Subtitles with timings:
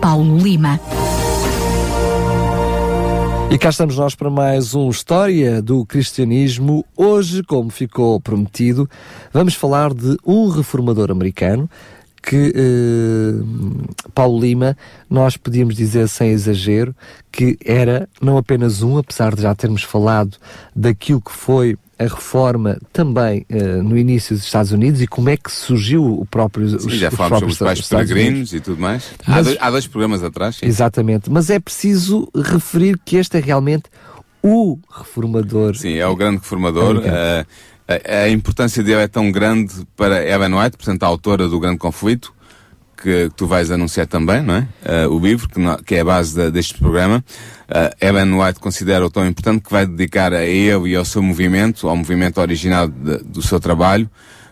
[0.00, 0.80] Paulo Lima.
[3.50, 6.86] E cá estamos nós para mais um História do Cristianismo.
[6.96, 8.88] Hoje, como ficou prometido,
[9.32, 11.68] vamos falar de um reformador americano
[12.22, 13.42] que eh,
[14.14, 14.76] Paulo Lima,
[15.08, 16.94] nós podíamos dizer sem exagero,
[17.32, 20.36] que era não apenas um, apesar de já termos falado
[20.74, 25.36] daquilo que foi a reforma também uh, no início dos Estados Unidos e como é
[25.36, 29.10] que surgiu o próprio sim, os, já falámos sobre os pais peregrinos e tudo mais.
[29.26, 30.56] Mas, há, dois, há, dois, programas atrás.
[30.56, 30.66] Sim.
[30.66, 33.84] Exatamente, mas é preciso referir que este é realmente
[34.42, 35.76] o reformador.
[35.76, 36.96] Sim, é o grande reformador.
[36.96, 37.46] Uh,
[37.86, 41.78] a, a, importância dele é tão grande para Ellen White, portanto a autora do Grande
[41.78, 42.32] Conflito,
[43.02, 45.06] que, tu vais anunciar também, não é?
[45.06, 47.24] Uh, o livro, que, que, é a base deste programa.
[47.68, 51.88] Uh, Ellen White considera-o tão importante que vai dedicar a ele e ao seu movimento,
[51.88, 54.08] ao movimento original de, do seu trabalho,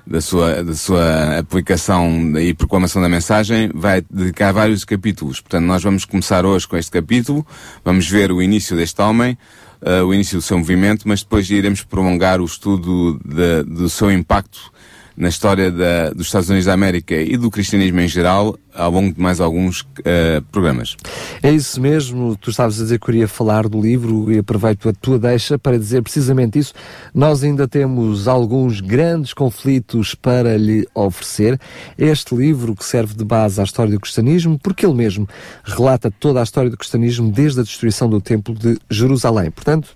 [0.06, 5.40] da sua, da sua aplicação e proclamação da mensagem, vai dedicar vários capítulos.
[5.40, 7.46] Portanto, nós vamos começar hoje com este capítulo,
[7.84, 9.36] vamos ver o início deste homem,
[9.82, 14.10] uh, o início do seu movimento, mas depois iremos prolongar o estudo de, do seu
[14.10, 14.72] impacto
[15.18, 19.12] na história da, dos Estados Unidos da América e do cristianismo em geral ao longo
[19.12, 20.96] de mais alguns uh, programas.
[21.42, 24.88] É isso mesmo, tu estavas a dizer que eu iria falar do livro e aproveito
[24.88, 26.72] a tua deixa para dizer precisamente isso.
[27.12, 31.58] Nós ainda temos alguns grandes conflitos para lhe oferecer.
[31.98, 35.28] Este livro que serve de base à história do cristianismo, porque ele mesmo
[35.64, 39.50] relata toda a história do cristianismo desde a destruição do Templo de Jerusalém.
[39.50, 39.88] Portanto,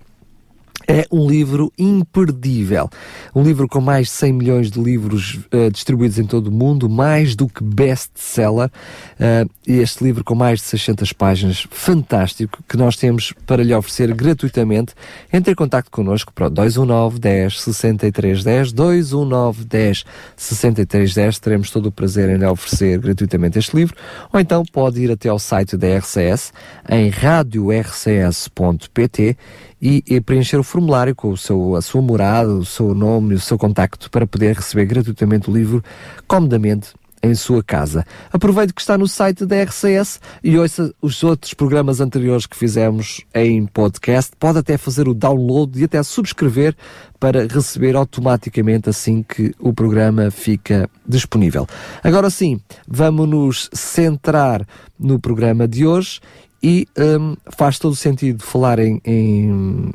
[0.87, 2.89] é um livro imperdível.
[3.33, 6.89] Um livro com mais de 100 milhões de livros uh, distribuídos em todo o mundo,
[6.89, 8.69] mais do que best-seller.
[9.19, 14.13] Uh, este livro com mais de 600 páginas, fantástico, que nós temos para lhe oferecer
[14.13, 14.93] gratuitamente.
[15.31, 20.05] Entre em contato connosco para o 219 10 63 10, 219 10
[20.35, 21.39] 63 10.
[21.39, 23.95] Teremos todo o prazer em lhe oferecer gratuitamente este livro.
[24.31, 26.53] Ou então pode ir até ao site da RCS
[26.89, 28.43] em radiorcs.pt
[29.83, 33.39] e, e, preencher o formulário com o seu, a sua morada, o seu nome, o
[33.39, 35.83] seu contacto para poder receber gratuitamente o livro
[36.25, 38.05] comodamente em sua casa.
[38.31, 43.21] Aproveite que está no site da RCS e ouça os outros programas anteriores que fizemos
[43.33, 44.31] em podcast.
[44.39, 46.75] Pode até fazer o download e até subscrever
[47.19, 51.67] para receber automaticamente assim que o programa fica disponível.
[52.01, 54.65] Agora sim, vamos nos centrar
[54.97, 56.21] no programa de hoje
[56.63, 59.93] e um, faz todo o sentido falar em, em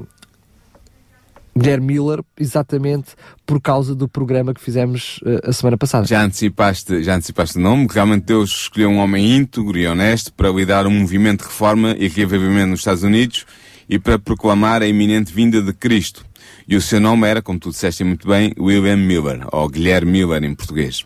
[1.56, 3.12] Guilherme Miller, exatamente
[3.46, 6.06] por causa do programa que fizemos uh, a semana passada.
[6.06, 10.50] Já antecipaste, já antecipaste o nome, realmente Deus escolheu um homem íntegro e honesto para
[10.50, 13.46] liderar um movimento de reforma e reavivamento nos Estados Unidos
[13.88, 16.24] e para proclamar a iminente vinda de Cristo.
[16.68, 20.44] E o seu nome era, como tu disseste muito bem, William Miller, ou Guilherme Miller
[20.44, 21.00] em português.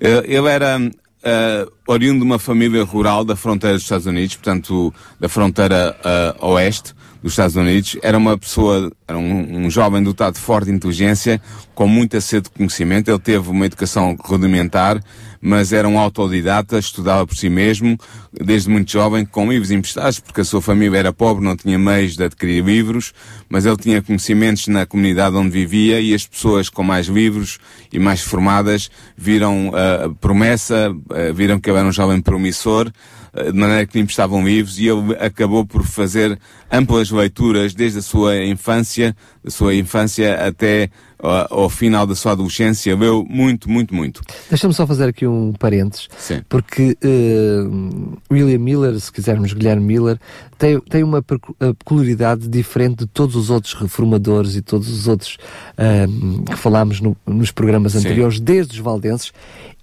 [0.00, 0.78] Uh, ele era
[1.22, 5.96] uh, oriundo de uma família rural da fronteira dos Estados Unidos, portanto, da fronteira
[6.40, 7.96] uh, oeste dos Estados Unidos.
[8.02, 11.40] Era uma pessoa, era um, um, jovem dotado de forte inteligência,
[11.74, 13.10] com muita sede de conhecimento.
[13.10, 15.00] Ele teve uma educação rudimentar,
[15.40, 17.96] mas era um autodidata, estudava por si mesmo,
[18.32, 22.16] desde muito jovem, com livros emprestados, porque a sua família era pobre, não tinha meios
[22.16, 23.12] de adquirir livros,
[23.48, 27.58] mas ele tinha conhecimentos na comunidade onde vivia e as pessoas com mais livros
[27.92, 32.90] e mais formadas viram a uh, promessa, uh, viram que ele era um jovem promissor,
[33.34, 36.38] de maneira que lhe emprestavam livros e ele acabou por fazer
[36.70, 40.90] amplas leituras desde a sua infância, da sua infância até
[41.22, 44.22] ao, final da sua adolescência, leu muito, muito, muito.
[44.50, 46.42] Deixa-me só fazer aqui um parênteses, Sim.
[46.48, 50.18] porque uh, William Miller, se quisermos Guilherme Miller,
[50.58, 55.38] tem, tem uma peculiaridade diferente de todos os outros reformadores e todos os outros
[55.78, 58.44] uh, que falámos no, nos programas anteriores, Sim.
[58.44, 59.32] desde os valdenses,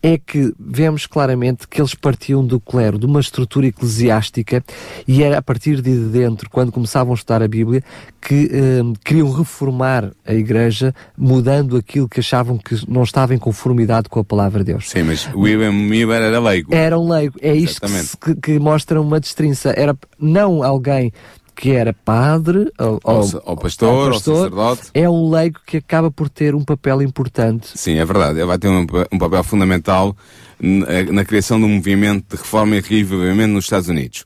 [0.01, 4.63] é que vemos claramente que eles partiam do clero, de uma estrutura eclesiástica,
[5.07, 7.83] e era a partir de dentro, quando começavam a estudar a Bíblia,
[8.21, 14.09] que eh, queriam reformar a Igreja, mudando aquilo que achavam que não estava em conformidade
[14.09, 14.89] com a palavra de Deus.
[14.89, 16.73] Sim, mas William Miller era leigo.
[16.73, 17.37] Era um leigo.
[17.41, 17.81] É isto
[18.21, 19.73] que, que, mostra uma destrinça.
[19.75, 21.11] Era não alguém
[21.59, 24.83] que era padre ou, ou, ou pastor, ou sacerdote.
[24.93, 27.67] É um leigo que acaba por ter um papel importante.
[27.75, 28.39] Sim, é verdade.
[28.39, 30.15] Ele vai ter um, um papel fundamental
[30.57, 34.23] na, na, criação um movimento de reforma e reavivamento nos Estados Unidos.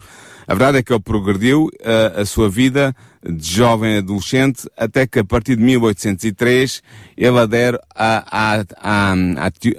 [0.48, 2.96] A verdade é que ele progrediu uh, a sua vida
[3.28, 6.84] de jovem adolescente até que a partir de 1803
[7.18, 9.14] ele adere a, a,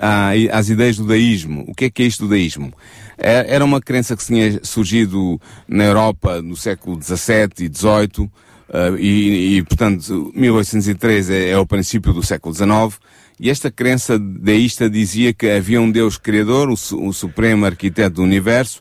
[0.00, 1.64] a, às ideias do daísmo.
[1.68, 2.72] O que é que é isto do daísmo?
[3.16, 8.24] É, era uma crença que tinha surgido na Europa no século XVII e XVIII,
[8.68, 13.00] uh, e, e, portanto, 1803 é, é o princípio do século XIX,
[13.38, 18.22] e esta crença deísta dizia que havia um Deus criador, o, o supremo arquiteto do
[18.22, 18.80] universo,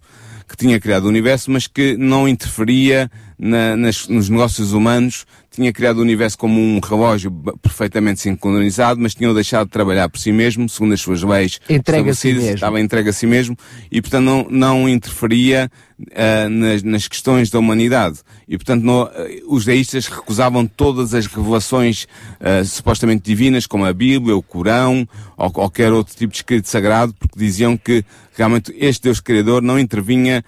[0.53, 3.09] que tinha criado o universo, mas que não interferia
[3.39, 9.15] na, nas, nos negócios humanos, tinha criado o universo como um relógio perfeitamente sincronizado, mas
[9.15, 12.53] tinha deixado de trabalhar por si mesmo, segundo as suas leis entrega a si mesmo.
[12.53, 13.57] estava entregue a si mesmo,
[13.91, 18.19] e portanto não, não interferia uh, nas, nas, questões da humanidade.
[18.47, 19.09] E portanto não, uh,
[19.47, 22.05] os deístas recusavam todas as revelações
[22.39, 27.13] uh, supostamente divinas, como a Bíblia, o Corão, ou qualquer outro tipo de escrito sagrado,
[27.13, 30.43] porque diziam que realmente este Deus Criador não intervinha,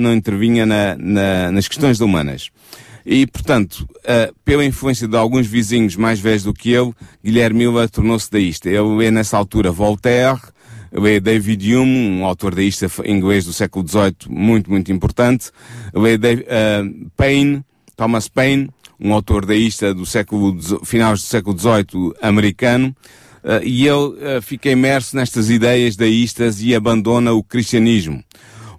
[0.00, 2.50] não intervinha na, na, nas questões humanas.
[3.10, 6.92] E, portanto, uh, pela influência de alguns vizinhos mais velhos do que ele,
[7.24, 8.68] Guilherme Miller tornou-se deísta.
[8.68, 10.38] Ele lê nessa altura Voltaire,
[10.92, 15.50] lê David Hume, um autor deísta inglês do século XVIII muito, muito importante,
[15.94, 17.64] lê Dave, uh,
[17.96, 18.68] Thomas Paine,
[19.00, 22.94] um autor deísta do século, finais do século XVIII americano,
[23.44, 28.22] uh, e ele fica imerso nestas ideias deístas e abandona o cristianismo.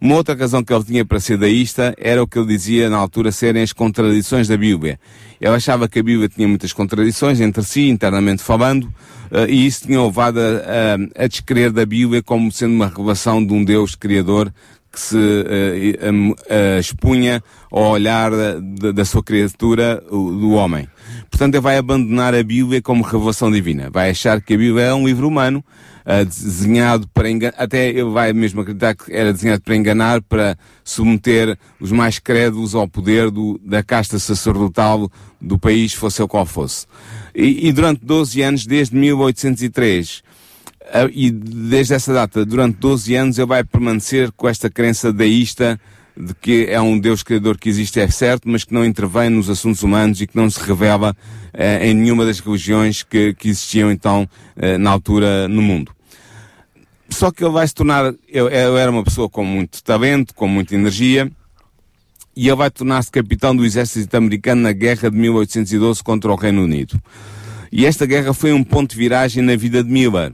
[0.01, 2.95] Uma outra razão que ele tinha para ser daísta era o que ele dizia na
[2.95, 4.97] altura serem as contradições da Bíblia.
[5.41, 9.85] Ele achava que a Bíblia tinha muitas contradições entre si, internamente falando, uh, e isso
[9.85, 13.93] tinha levado a, a, a descrer da Bíblia como sendo uma revelação de um Deus
[13.93, 14.53] Criador
[14.91, 20.87] que se uh, uh, expunha ao olhar da, da sua criatura, do homem.
[21.29, 23.89] Portanto, ele vai abandonar a Bíblia como revelação divina.
[23.89, 25.63] Vai achar que a Bíblia é um livro humano,
[26.05, 30.57] uh, desenhado para enganar, até ele vai mesmo acreditar que era desenhado para enganar, para
[30.83, 35.09] submeter os mais crédulos ao poder do, da casta sacerdotal
[35.39, 36.87] do país, fosse o qual fosse.
[37.35, 43.37] E, e durante 12 anos, desde 1803, uh, e desde essa data, durante 12 anos,
[43.37, 45.79] ele vai permanecer com esta crença deísta
[46.19, 49.49] de que é um Deus criador que existe, é certo, mas que não intervém nos
[49.49, 51.15] assuntos humanos e que não se revela
[51.53, 54.27] uh, em nenhuma das religiões que, que existiam então
[54.57, 55.93] uh, na altura no mundo.
[57.09, 60.47] Só que ele vai se tornar, eu, eu era uma pessoa com muito talento, com
[60.47, 61.31] muita energia,
[62.35, 66.63] e ele vai tornar-se capitão do exército americano na guerra de 1812 contra o Reino
[66.63, 67.01] Unido.
[67.71, 70.33] E esta guerra foi um ponto de viragem na vida de Miller.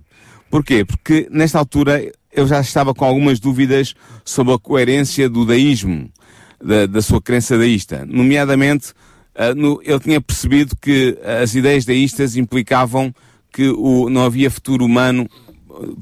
[0.50, 0.84] Porquê?
[0.84, 6.10] Porque nesta altura eu já estava com algumas dúvidas sobre a coerência do daísmo,
[6.62, 8.06] da, da sua crença daísta.
[8.06, 8.92] Nomeadamente,
[9.36, 13.14] uh, no, ele tinha percebido que as ideias daístas implicavam
[13.52, 15.30] que o, não havia futuro humano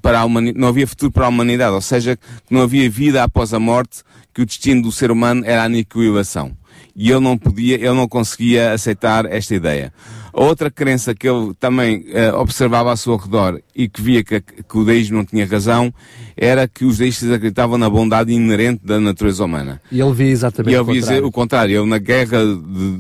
[0.02, 3.24] para a humanidade, não havia futuro para a humanidade, ou seja, que não havia vida
[3.24, 4.04] após a morte,
[4.34, 6.56] que o destino do ser humano era a aniquilação.
[6.96, 9.94] E ele não podia, ele não conseguia aceitar esta ideia.
[10.34, 14.78] Outra crença que ele também uh, observava ao seu redor e que via que, que,
[14.78, 15.94] o deísmo não tinha razão
[16.36, 19.80] era que os deístas acreditavam na bondade inerente da natureza humana.
[19.92, 21.80] E ele via exatamente e ele via o contrário.
[21.80, 22.98] Ele na guerra de,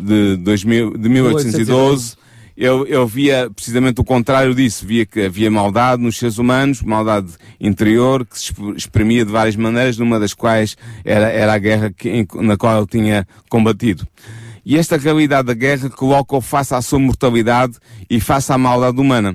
[0.00, 2.16] de, de, 2000, de 1812
[2.58, 4.84] eu, eu via precisamente o contrário disso.
[4.84, 7.28] Via que havia maldade nos seres humanos, maldade
[7.60, 12.26] interior, que se exprimia de várias maneiras, numa das quais era, era a guerra que,
[12.34, 14.04] na qual ele tinha combatido.
[14.68, 17.78] E esta realidade da guerra coloca-o face à sua mortalidade
[18.10, 19.34] e face à maldade humana.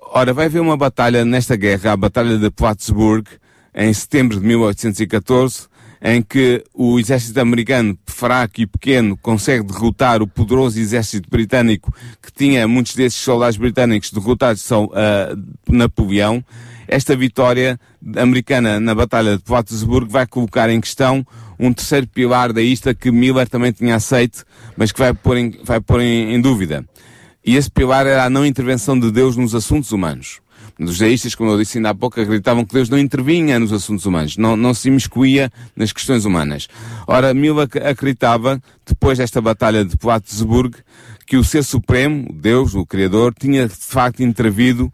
[0.00, 3.26] Ora, vai haver uma batalha nesta guerra, a Batalha de Plattsburgh,
[3.74, 5.66] em setembro de 1814,
[6.00, 12.32] em que o exército americano, fraco e pequeno, consegue derrotar o poderoso exército britânico, que
[12.32, 16.42] tinha muitos desses soldados britânicos derrotados são uh, Napoleão.
[16.88, 17.78] Esta vitória
[18.16, 21.24] americana na Batalha de Plattsburgh vai colocar em questão
[21.60, 24.42] um terceiro pilar da ista que Miller também tinha aceito,
[24.74, 26.82] mas que vai pôr em, vai pôr em, em dúvida.
[27.44, 30.40] E esse pilar era a não intervenção de Deus nos assuntos humanos.
[30.80, 34.06] Os deístas, como eu disse ainda há pouco, acreditavam que Deus não intervinha nos assuntos
[34.06, 36.68] humanos, não, não se imiscuía nas questões humanas.
[37.06, 40.74] Ora, Miller acreditava, depois desta batalha de Plattsburgh,
[41.26, 44.90] que o Ser Supremo, Deus, o Criador, tinha de facto intervido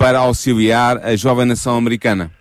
[0.00, 2.32] para auxiliar a jovem nação americana.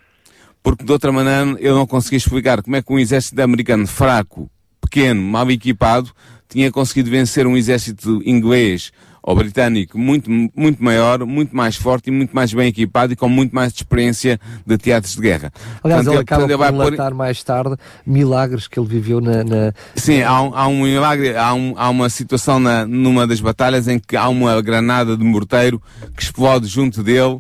[0.64, 4.50] Porque de outra maneira eu não conseguia explicar como é que um exército americano fraco,
[4.80, 6.10] pequeno, mal equipado,
[6.48, 8.94] tinha conseguido vencer um exército inglês
[9.30, 13.30] ou britânico muito, muito maior, muito mais forte e muito mais bem equipado e com
[13.30, 15.54] muito mais experiência de teatros de guerra.
[15.84, 17.16] Aliás, portanto, ele acaba portanto, por relatar pôr...
[17.16, 19.44] mais tarde milagres que ele viveu na...
[19.44, 19.74] na...
[19.96, 23.88] Sim, há um, há um milagre, há, um, há uma situação na, numa das batalhas
[23.88, 25.80] em que há uma granada de morteiro
[26.16, 27.40] que explode junto dele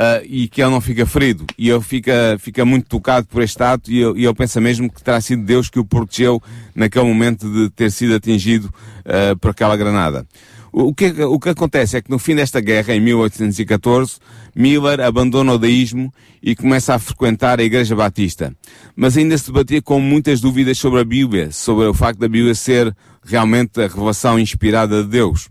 [0.00, 1.44] Uh, e que ele não fica ferido.
[1.58, 4.88] E ele fica, fica muito tocado por este ato e eu, e eu penso mesmo
[4.88, 6.40] que terá sido Deus que o protegeu
[6.72, 10.24] naquele momento de ter sido atingido uh, por aquela granada.
[10.72, 14.18] O que, o que acontece é que no fim desta guerra, em 1814,
[14.54, 18.54] Miller abandona o deísmo e começa a frequentar a Igreja Batista.
[18.94, 22.54] Mas ainda se debatia com muitas dúvidas sobre a Bíblia, sobre o facto da Bíblia
[22.54, 22.94] ser
[23.24, 25.48] realmente a revelação inspirada de Deus.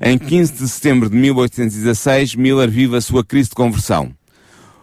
[0.00, 4.12] Em 15 de setembro de 1816, Miller vive a sua crise de conversão.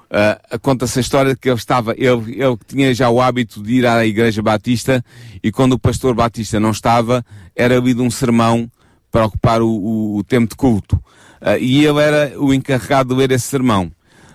[0.07, 3.73] Uh, Conta-se a história de que ele estava, ele, ele tinha já o hábito de
[3.73, 5.03] ir à igreja batista
[5.43, 8.71] e quando o pastor batista não estava, era lido um sermão
[9.11, 10.95] para ocupar o, o, o tempo de culto.
[11.41, 13.91] Uh, e ele era o encarregado de ler esse sermão.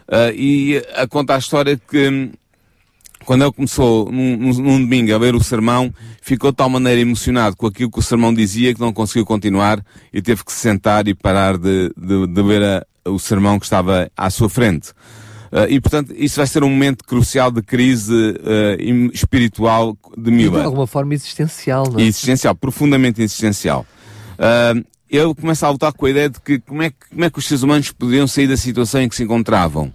[0.09, 2.31] Uh, e uh, conta a história que
[3.25, 7.57] quando ele começou num, num, domingo a ler o sermão, ficou de tal maneira emocionado
[7.57, 11.07] com aquilo que o sermão dizia que não conseguiu continuar e teve que se sentar
[11.09, 14.91] e parar de, de, de ler a, o sermão que estava à sua frente.
[15.53, 20.55] Uh, e, portanto, isso vai ser um momento crucial de crise uh, espiritual de Miller.
[20.55, 22.03] E de alguma forma existencial, não é?
[22.03, 23.87] Existencial, profundamente existencial.
[24.35, 27.31] Uh, ele começa a lutar com a ideia de que como é, que como é
[27.31, 29.93] que os seres humanos poderiam sair da situação em que se encontravam.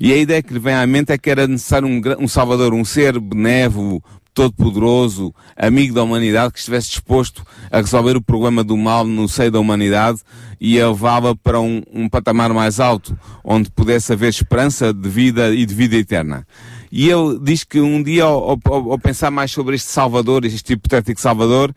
[0.00, 2.72] E a ideia que lhe vem à mente é que era necessário um, um Salvador,
[2.72, 4.02] um ser benévolo,
[4.34, 9.50] todo-poderoso, amigo da humanidade, que estivesse disposto a resolver o problema do mal no seio
[9.50, 10.18] da humanidade
[10.60, 15.54] e a levá-la para um, um, patamar mais alto, onde pudesse haver esperança de vida
[15.54, 16.44] e de vida eterna.
[16.90, 20.72] E ele diz que um dia, ao, ao, ao pensar mais sobre este Salvador, este
[20.72, 21.74] hipotético Salvador,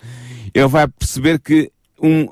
[0.53, 2.27] ele vai perceber que um,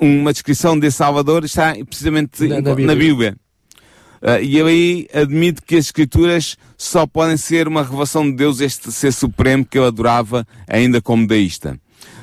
[0.00, 2.86] uma descrição de Salvador está precisamente na, na Bíblia.
[2.86, 3.36] Na Bíblia.
[4.22, 8.92] Uh, e aí admite que as Escrituras só podem ser uma revelação de Deus, este
[8.92, 11.78] ser supremo que eu adorava ainda como deísta.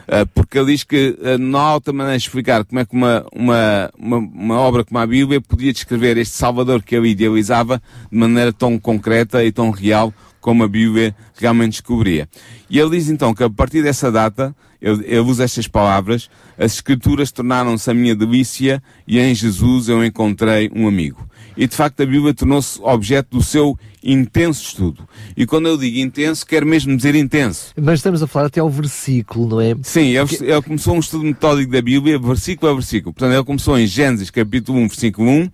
[0.07, 2.93] Uh, porque ele diz que uh, não há outra maneira de explicar como é que
[2.95, 7.81] uma, uma, uma, uma, obra como a Bíblia podia descrever este Salvador que ele idealizava
[8.09, 12.29] de maneira tão concreta e tão real como a Bíblia realmente descobria.
[12.69, 16.73] E ele diz então que a partir dessa data, ele, ele usa estas palavras, as
[16.73, 21.27] Escrituras tornaram-se a minha delícia e em Jesus eu encontrei um amigo.
[21.55, 25.07] E de facto a Bíblia tornou-se objeto do seu intenso estudo.
[25.35, 27.73] E quando eu digo intenso, quero mesmo dizer intenso.
[27.75, 29.75] Mas estamos a falar até ao versículo, não é?
[29.81, 33.13] Sim, ele, ele começou um estudo metódico da Bíblia, versículo a versículo.
[33.13, 35.49] Portanto, ele começou em Gênesis capítulo 1, versículo 1,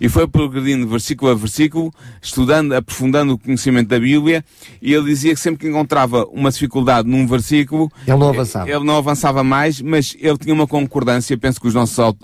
[0.00, 4.44] e foi progredindo versículo a versículo, estudando, aprofundando o conhecimento da Bíblia,
[4.80, 8.70] e ele dizia que sempre que encontrava uma dificuldade num versículo, ele não avançava.
[8.70, 12.14] Ele não avançava mais, mas ele tinha uma concordância, penso que os nossos uh,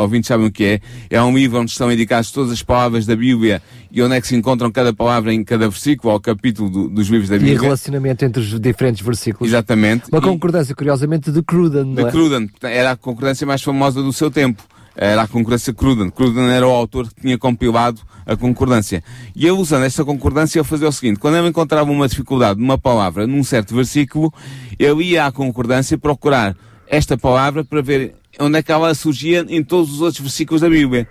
[0.00, 3.16] ouvintes sabem o que é, é um livro onde estão indicadas todas as palavras da
[3.16, 6.88] Bíblia e onde é que se encontram cada palavra em cada versículo ou capítulo do,
[6.88, 7.54] dos livros da Bíblia.
[7.54, 9.50] E relacionamento entre os diferentes versículos.
[9.50, 10.04] Exatamente.
[10.12, 12.10] Uma concordância, e, curiosamente, de Cruden, De é?
[12.10, 14.62] Cruden, era a concordância mais famosa do seu tempo
[15.00, 16.10] era a concordância Cruden.
[16.10, 19.02] Cruden era o autor que tinha compilado a concordância.
[19.34, 22.76] E ele, usando esta concordância, ele fazia o seguinte: quando ele encontrava uma dificuldade numa
[22.76, 24.34] palavra, num certo versículo,
[24.76, 26.56] ele ia à concordância procurar
[26.88, 30.68] esta palavra para ver onde é que ela surgia em todos os outros versículos da
[30.68, 31.08] Bíblia.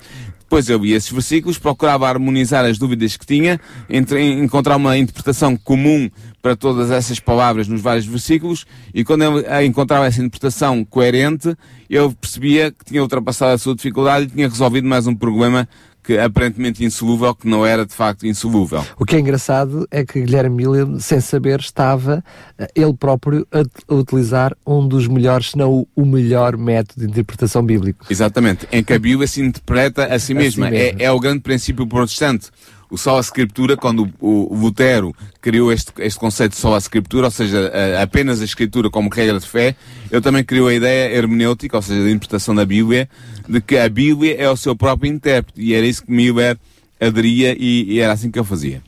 [0.47, 5.57] Depois eu ia esses versículos, procurava harmonizar as dúvidas que tinha, entre, encontrar uma interpretação
[5.57, 6.09] comum
[6.41, 11.53] para todas essas palavras nos vários versículos, e quando eu encontrava essa interpretação coerente,
[11.89, 15.67] eu percebia que tinha ultrapassado a sua dificuldade e tinha resolvido mais um problema
[16.07, 18.81] que aparentemente insolúvel, que não era de facto insolúvel.
[18.97, 22.23] O que é engraçado é que Guilherme Miller, sem saber, estava
[22.57, 27.61] eh, ele próprio a, utilizar um dos melhores, se não o melhor método de interpretação
[27.61, 28.05] bíblico.
[28.09, 30.67] Exatamente, em que a Bíblia se interpreta a si mesma.
[30.67, 31.01] A si mesma.
[31.01, 32.51] É, é o grande princípio protestante
[32.89, 37.71] o sola escritura, quando o, Lutero criou este, este conceito de sola escritura, ou seja,
[37.73, 39.75] a, apenas a escritura como regra de fé,
[40.11, 43.09] ele também criou a ideia hermenêutica, ou seja, da interpretação da Bíblia,
[43.47, 46.57] de que a Bíblia é o seu próprio intérprete, e era isso que Miller
[46.99, 48.81] aderia e, e era assim que ele fazia.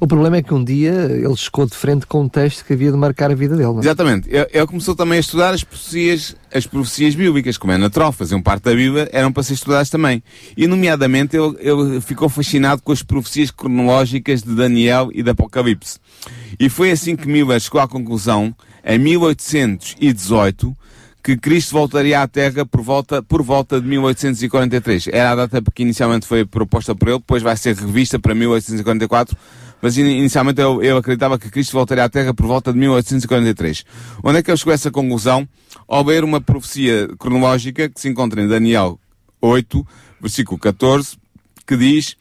[0.00, 2.90] O problema é que um dia ele chegou de frente com um texto que havia
[2.90, 3.68] de marcar a vida dele.
[3.68, 3.78] Não?
[3.78, 3.80] É?
[3.80, 4.28] Exatamente.
[4.30, 8.64] Ele, começou também a estudar as profecias, as profecias bíblicas, como é natural, faziam parte
[8.64, 10.22] da Bíblia, eram para ser estudadas também.
[10.56, 15.98] E, nomeadamente, ele, ele ficou fascinado com as profecias cronológicas de Daniel e de Apocalipse.
[16.58, 20.76] E foi assim que Miller chegou à conclusão, em 1818,
[21.22, 25.08] que Cristo voltaria à Terra por volta, por volta de 1843.
[25.08, 29.36] Era a data que inicialmente foi proposta por ele, depois vai ser revista para 1844,
[29.82, 33.84] mas inicialmente eu, eu acreditava que Cristo voltaria à Terra por volta de 1843.
[34.22, 35.46] Onde é que ele chegou a essa conclusão?
[35.86, 38.98] Ao ver uma profecia cronológica que se encontra em Daniel
[39.40, 39.86] 8,
[40.20, 41.16] versículo 14,
[41.66, 42.16] que diz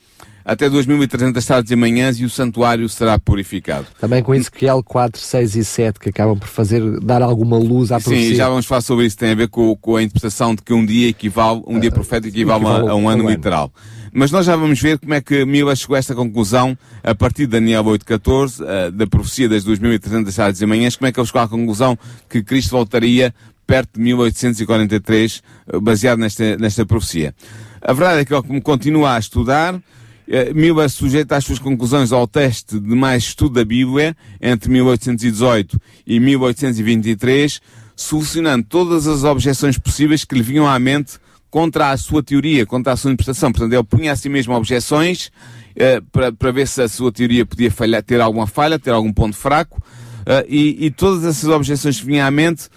[0.48, 3.86] até 2.300 tardes e manhãs e o santuário será purificado.
[4.00, 8.00] Também com Ezequiel 4, 6 e 7 que acabam por fazer, dar alguma luz à
[8.00, 8.30] profecia.
[8.30, 10.74] Sim, já vamos falar sobre isso, tem a ver com, com a interpretação de que
[10.74, 13.70] um dia equivale, um dia ah, profético equivale, equivale a, a, um ano literal.
[14.14, 17.46] Mas nós já vamos ver como é que Mila chegou a esta conclusão a partir
[17.46, 21.28] de Daniel 8.14, uh, da profecia das 2.300 tardes e manhãs, como é que ele
[21.28, 22.00] chegou à conclusão
[22.30, 23.36] que Cristo voltaria
[23.68, 27.36] perto de 1843, uh, baseado nesta, nesta profecia.
[27.82, 29.80] A verdade é que ele continua a estudar,
[30.28, 35.80] eh, Miller sujeita as suas conclusões ao teste de mais estudo da Bíblia entre 1818
[36.06, 37.62] e 1823,
[37.96, 41.18] solucionando todas as objeções possíveis que lhe vinham à mente
[41.50, 43.52] contra a sua teoria, contra a sua interpretação.
[43.52, 47.72] Portanto, ele punha a si mesmo objeções uh, para, ver se a sua teoria podia
[47.72, 52.06] falhar, ter alguma falha, ter algum ponto fraco, uh, e, e todas essas objeções que
[52.06, 52.70] vinham à mente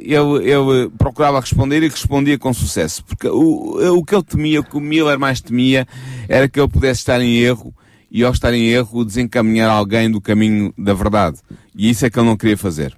[0.00, 3.04] ele, ele procurava responder e respondia com sucesso.
[3.04, 5.86] Porque o, o que ele temia, o que o Miller mais temia,
[6.28, 7.74] era que ele pudesse estar em erro
[8.10, 11.38] e ao estar em erro desencaminhar alguém do caminho da verdade.
[11.74, 12.94] E isso é que ele não queria fazer.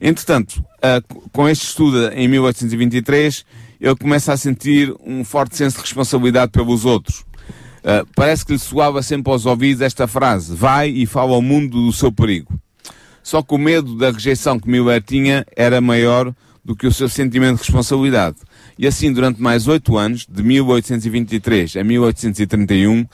[0.00, 3.44] Entretanto, uh, com este estudo em 1823,
[3.80, 7.20] ele começa a sentir um forte senso de responsabilidade pelos outros.
[7.78, 11.86] Uh, parece que lhe soava sempre aos ouvidos esta frase: Vai e fala ao mundo
[11.86, 12.60] do seu perigo.
[13.28, 16.32] Só que o medo da rejeição que Miller tinha era maior
[16.64, 18.36] do que o seu sentimento de responsabilidade.
[18.78, 23.06] E assim, durante mais oito anos, de 1823 a 1831,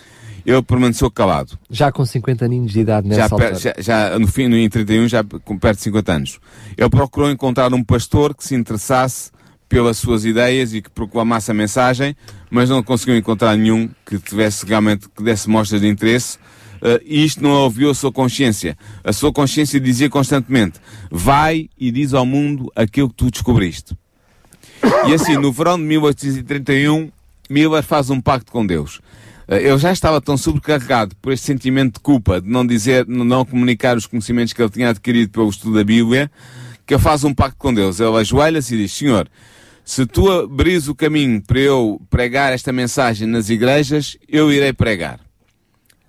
[0.46, 1.58] ele permaneceu calado.
[1.68, 3.54] Já com 50 aninhos de idade nessa já, altura.
[3.56, 6.38] Já, já, no fim, em 31, já com perto de 50 anos.
[6.78, 9.32] Ele procurou encontrar um pastor que se interessasse
[9.68, 12.14] pelas suas ideias e que proclamasse a mensagem,
[12.48, 16.38] mas não conseguiu encontrar nenhum que tivesse realmente, que desse mostras de interesse
[16.84, 18.76] uh, isto não ouviu a sua consciência.
[19.02, 20.78] A sua consciência dizia constantemente:
[21.10, 23.96] vai e diz ao mundo aquilo que tu descobriste.
[25.08, 27.10] E assim, no verão de 1831,
[27.48, 29.00] Miller faz um pacto com Deus.
[29.46, 33.96] Eu já estava tão sobrecarregado por este sentimento de culpa, de não dizer, não comunicar
[33.96, 36.30] os conhecimentos que ele tinha adquirido pelo estudo da Bíblia,
[36.86, 38.00] que ele faz um pacto com Deus.
[38.00, 39.28] Ele ajoelha-se e diz: Senhor,
[39.84, 45.20] se tu abris o caminho para eu pregar esta mensagem nas igrejas, eu irei pregar.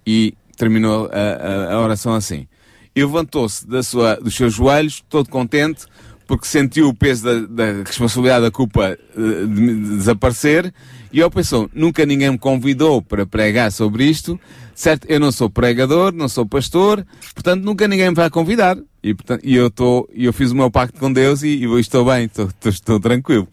[0.07, 2.47] E terminou a, a, a oração assim.
[2.95, 5.85] E levantou-se dos seus joelhos, todo contente,
[6.27, 10.73] porque sentiu o peso da, da responsabilidade da culpa uh, de, de desaparecer,
[11.11, 14.39] e ele pensou, nunca ninguém me convidou para pregar sobre isto,
[14.73, 15.05] certo?
[15.07, 18.77] Eu não sou pregador, não sou pastor, portanto nunca ninguém me vai convidar.
[19.01, 22.03] E, portanto, e eu, tô, eu fiz o meu pacto com Deus e, e estou
[22.05, 23.47] bem, estou, estou tranquilo.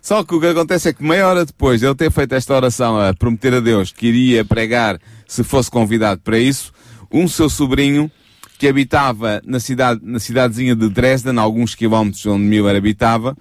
[0.00, 2.54] Só que o que acontece é que meia hora depois de ele ter feito esta
[2.54, 6.72] oração a prometer a Deus que iria pregar se fosse convidado para isso,
[7.10, 8.10] um seu sobrinho
[8.58, 13.36] que habitava na cidade, na cidadezinha de Dresden, alguns quilómetros onde Miller habitava,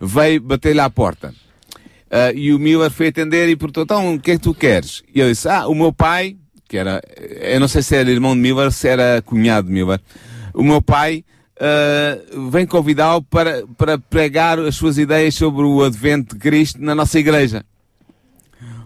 [0.00, 1.34] veio bater-lhe à porta.
[2.10, 5.02] Uh, e o Miller foi atender e perguntou, então, o que é que tu queres?
[5.14, 6.36] E ele disse, ah, o meu pai,
[6.68, 7.00] que era,
[7.40, 10.00] eu não sei se era irmão de Miller, se era cunhado de Miller,
[10.54, 11.24] o meu pai
[11.56, 16.94] uh, vem convidá-lo para, para pregar as suas ideias sobre o advento de Cristo na
[16.94, 17.64] nossa igreja.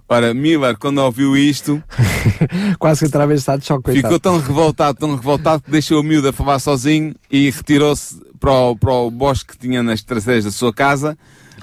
[0.08, 1.82] Ora, Miller, quando ouviu isto.
[2.78, 3.92] Quase que entrava em estado de choque.
[3.92, 8.52] Ficou tão revoltado, tão revoltado, que deixou o miúdo a falar sozinho e retirou-se para
[8.52, 11.16] o, para o bosque que tinha nas traseiras da sua casa,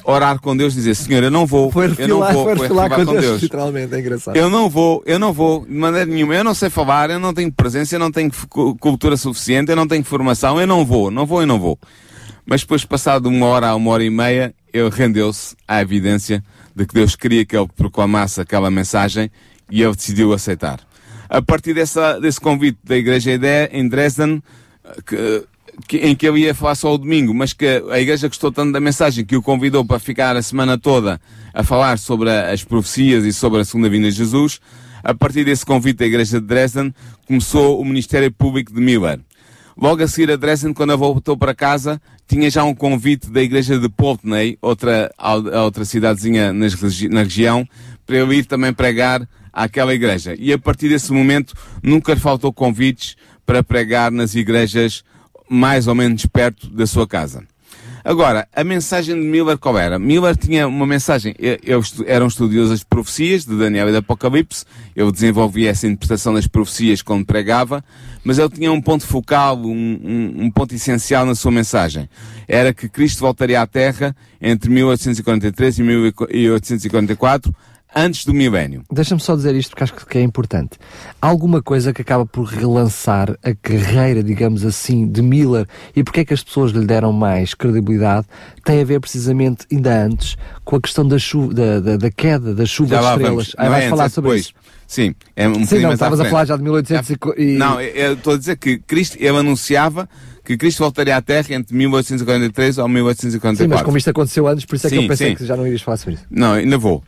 [0.03, 1.71] orar com Deus e dizer: Senhor, eu não vou.
[1.71, 2.43] Foi refilar, eu não vou.
[2.43, 3.41] Foi refilar com, com Deus, Deus.
[3.43, 4.35] Literalmente, é engraçado.
[4.35, 6.33] Eu não vou, eu não vou, de maneira nenhuma.
[6.33, 8.31] Eu não sei falar, eu não tenho presença, eu não tenho
[8.79, 11.77] cultura suficiente, eu não tenho formação, eu não vou, não vou e não vou.
[12.43, 16.43] Mas depois, passado uma hora a uma hora e meia, ele rendeu-se à evidência
[16.75, 19.29] de que Deus queria que ele proclamasse aquela mensagem
[19.69, 20.79] e ele decidiu aceitar.
[21.29, 23.31] A partir dessa, desse convite da igreja
[23.71, 24.43] em Dresden,
[25.05, 25.45] que,
[25.87, 28.73] que, em que ele ia falar só o domingo, mas que a igreja gostou tanto
[28.73, 31.21] da mensagem que o convidou para ficar a semana toda
[31.53, 34.59] a falar sobre as profecias e sobre a segunda vinda de Jesus,
[35.03, 36.93] a partir desse convite da igreja de Dresden,
[37.25, 39.19] começou o ministério público de Miller.
[39.81, 43.41] Logo a seguir a Dresden, quando ele voltou para casa, tinha já um convite da
[43.41, 45.11] igreja de Poltney, outra,
[45.63, 46.75] outra cidadezinha nas,
[47.09, 47.67] na região,
[48.05, 50.35] para ele ir também pregar àquela igreja.
[50.37, 55.03] E a partir desse momento, nunca faltou convites para pregar nas igrejas
[55.49, 57.43] mais ou menos perto da sua casa.
[58.03, 59.99] Agora, a mensagem de Miller qual era?
[59.99, 64.65] Miller tinha uma mensagem, eu era um estudioso das profecias, de Daniel e do Apocalipse,
[64.95, 67.83] eu desenvolvia essa interpretação das profecias quando pregava,
[68.23, 72.09] mas ele tinha um ponto focal, um, um, um ponto essencial na sua mensagem.
[72.47, 77.53] Era que Cristo voltaria à Terra entre 1843 e 1844,
[77.95, 78.83] antes do milénio.
[78.91, 80.77] Deixa-me só dizer isto porque acho que é importante.
[81.21, 86.21] Há alguma coisa que acaba por relançar a carreira, digamos assim, de Miller e porque
[86.21, 88.25] é que as pessoas lhe deram mais credibilidade
[88.63, 92.53] tem a ver precisamente ainda antes com a questão da, chuva, da, da, da queda
[92.53, 93.31] da chuva Já de estrelas.
[93.33, 93.55] vamos.
[93.57, 94.45] Aí Não vais é falar antes, é sobre depois.
[94.45, 94.53] isso.
[94.87, 97.57] Sim, é um Sim, não, estavas a falar já de 1800 e e...
[97.57, 100.07] Não, eu estou a dizer que Cristo, ele anunciava
[100.43, 103.69] que Cristo voltaria à Terra entre 1843 ou Sim, 1844.
[103.69, 105.35] mas como isto aconteceu antes, por isso é que Sim, eu pensei sim.
[105.35, 106.25] que já não irias falar sobre isso.
[106.29, 107.01] Não, ainda vou.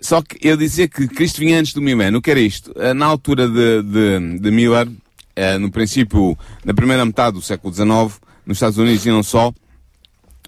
[0.00, 2.18] Só que eu dizia que Cristo vinha antes do milénio.
[2.18, 2.72] O que era isto?
[2.76, 4.88] Eh, Na altura de, de, de Miller,
[5.34, 9.52] eh, no princípio, na primeira metade do século XIX, nos Estados Unidos e não só,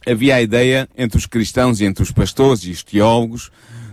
[0.06, 3.50] havia a ideia entre os cristãos e entre os pastores e os teólogos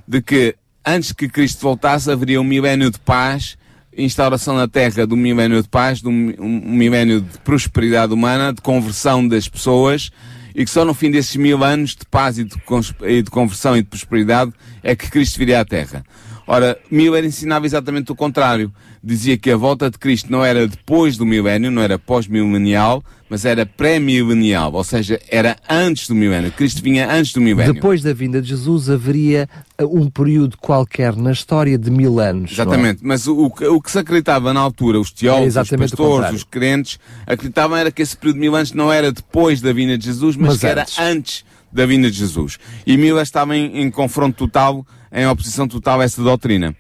[0.07, 3.57] de que antes que Cristo voltasse haveria um milénio de paz,
[3.97, 8.53] instauração na Terra de um milénio de paz, de um, um milénio de prosperidade humana,
[8.53, 10.11] de conversão das pessoas
[10.57, 12.55] e que só no fim desses mil anos de paz e de,
[13.03, 16.03] e de conversão e de prosperidade é que Cristo viria à Terra.
[16.47, 18.73] Ora, Miller ensinava exatamente o contrário.
[19.03, 23.45] Dizia que a volta de Cristo não era depois do milénio, não era pós-milenial, mas
[23.45, 26.51] era pré-milenial, ou seja, era antes do milénio.
[26.51, 27.73] Cristo vinha antes do milénio.
[27.73, 29.47] Depois da vinda de Jesus haveria
[29.81, 32.51] uh, um período qualquer na história de mil anos.
[32.51, 32.53] é?
[32.53, 35.97] Exatamente, mas o, o que- se acreditava na altura, os É teólogos, os exatamente o
[35.97, 39.71] pastores, os crentes, acreditavam era que esse período de mil anos não era depois da
[39.73, 40.99] vinda de Jesus, mas, Mas que era antes.
[40.99, 42.57] antes da vinda de Jesus.
[42.85, 46.75] E Miller estava em, em confronto total, em oposição total a essa doutrina.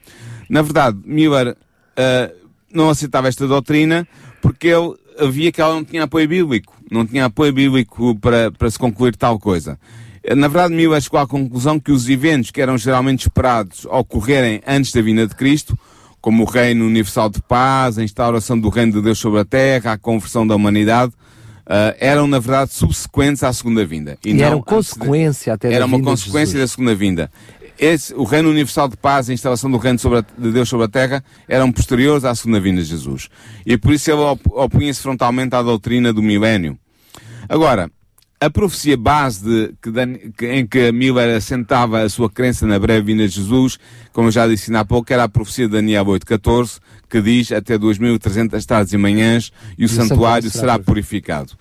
[0.49, 1.55] Na verdade, Miller
[1.97, 2.31] ah,
[2.71, 4.07] não aceitava esta doutrina
[4.41, 4.93] porque ele
[5.31, 6.73] via que ela não tinha apoio bíblico.
[6.91, 9.77] Não tinha apoio bíblico para, para se concluir tal coisa.
[10.35, 14.91] Na verdade, Miller chegou à conclusão que os eventos que eram geralmente esperados ocorrerem antes
[14.91, 15.77] da vinda de Cristo,
[16.19, 19.93] como o reino universal de paz, a instauração do reino de Deus sobre a terra,
[19.93, 21.13] a conversão da humanidade,
[21.65, 24.17] ah, eram na verdade subsequentes à segunda vinda.
[24.25, 27.31] E não eram antes de- consequência até da Era uma vinda consequência da segunda vinda.
[27.79, 30.89] Esse, o reino universal de paz, a instalação do reino a- de Deus sobre a
[30.89, 33.29] terra, eram posteriores à segunda vinda de Jesus.
[33.65, 36.77] E por isso ele op- opunha-se frontalmente à doutrina do milénio.
[37.47, 37.89] Agora,
[38.39, 43.27] a profecia base de, que em que Miller assentava a sua crença na breve vinda
[43.27, 43.79] de Jesus,
[44.13, 47.77] como eu já disse há pouco, era a profecia de Daniel 8.14, que diz até
[47.77, 51.53] 2300 tardes e manhãs e o, santuário será purificado.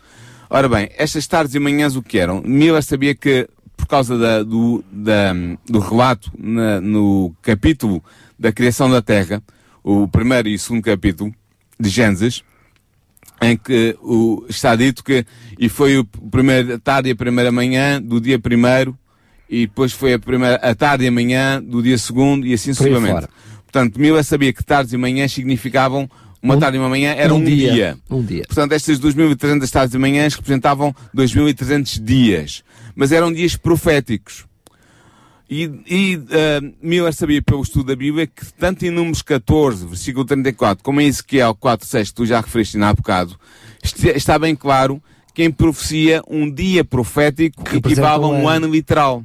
[0.50, 2.42] Ora bem, estas tardes e manhãs o que eram?
[2.44, 5.32] Miller sabia que, por causa da- do, da-
[5.68, 8.02] do relato na- no capítulo
[8.38, 9.42] da criação da Terra,
[9.84, 11.32] o primeiro e o segundo capítulo
[11.78, 12.42] de Gênesis,
[13.42, 15.24] em que o, está dito que
[15.58, 18.96] e foi o primeiro a tarde e a primeira manhã do dia primeiro
[19.48, 22.72] e depois foi a primeira a tarde e a manhã do dia segundo e assim
[22.72, 23.28] sucessivamente.
[23.64, 26.08] Portanto, Miller sabia que tardes e manhãs significavam
[26.46, 27.98] uma Um- tarde e uma manhã era um, dia.
[28.09, 28.44] Um dia.
[28.46, 32.62] Portanto, estas 2.300 tardes e manhãs representavam 2.300 dias.
[32.94, 34.44] Mas eram dias proféticos.
[35.48, 40.24] E, e ah, Miller sabia pelo estudo da Bíblia que tanto em Números 14, versículo
[40.24, 43.38] 34, como em Ezequiel 4, 6, que tu já referiste há bocado,
[44.14, 45.00] está bem claro
[45.35, 48.66] que em profecia um dia profético equivale a um um ano.
[48.66, 49.22] literal.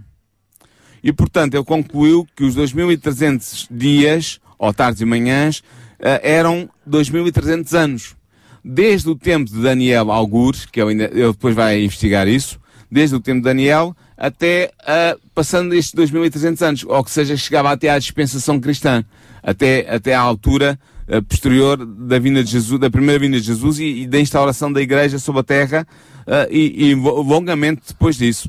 [1.04, 5.64] E portanto ele concluiu que os 2.300 dias, ou tardes e manhãs,
[6.02, 8.16] eram 2.300 anos.
[8.64, 12.60] Desde o tempo de Daniel Algures, que ele, ainda, depois vai investigar isso,
[12.90, 17.72] desde o tempo de Daniel até ah, passando estes 2.300 anos, ou que seja, chegava
[17.72, 19.04] até à dispensação cristã,
[19.42, 23.80] até, até à altura ah, posterior da vinda de Jesus, da primeira vinda de Jesus
[23.80, 25.88] e, e da instauração da igreja sobre a terra
[26.28, 28.48] ah, e, e longamente depois disso.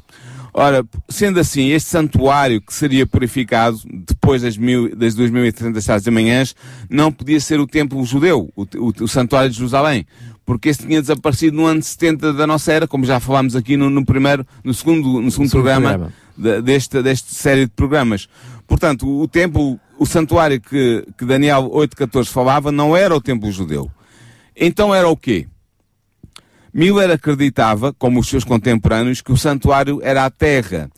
[0.55, 6.11] Ora, sendo assim, este santuário que seria purificado depois das, mil, das 2.300 tardes e
[6.11, 6.55] manhãs,
[6.91, 10.07] não podia ser o templo judeu, o, o, o santuário de Jerusalém,
[10.45, 13.89] porque esse tinha desaparecido no ano 70 da nossa era, como já falámos aqui no,
[13.89, 16.63] no primeiro, no segundo, no segundo programa, programa.
[16.63, 18.29] deste, deste série de programas.
[18.67, 23.51] Portanto, o, o templo, o santuário que, que Daniel 8.14 falava não era o templo
[23.51, 23.91] judeu.
[24.55, 25.47] Então era o quê?
[26.73, 30.91] Miller acreditava, como os seus contemporâneos, que o santuário era a terra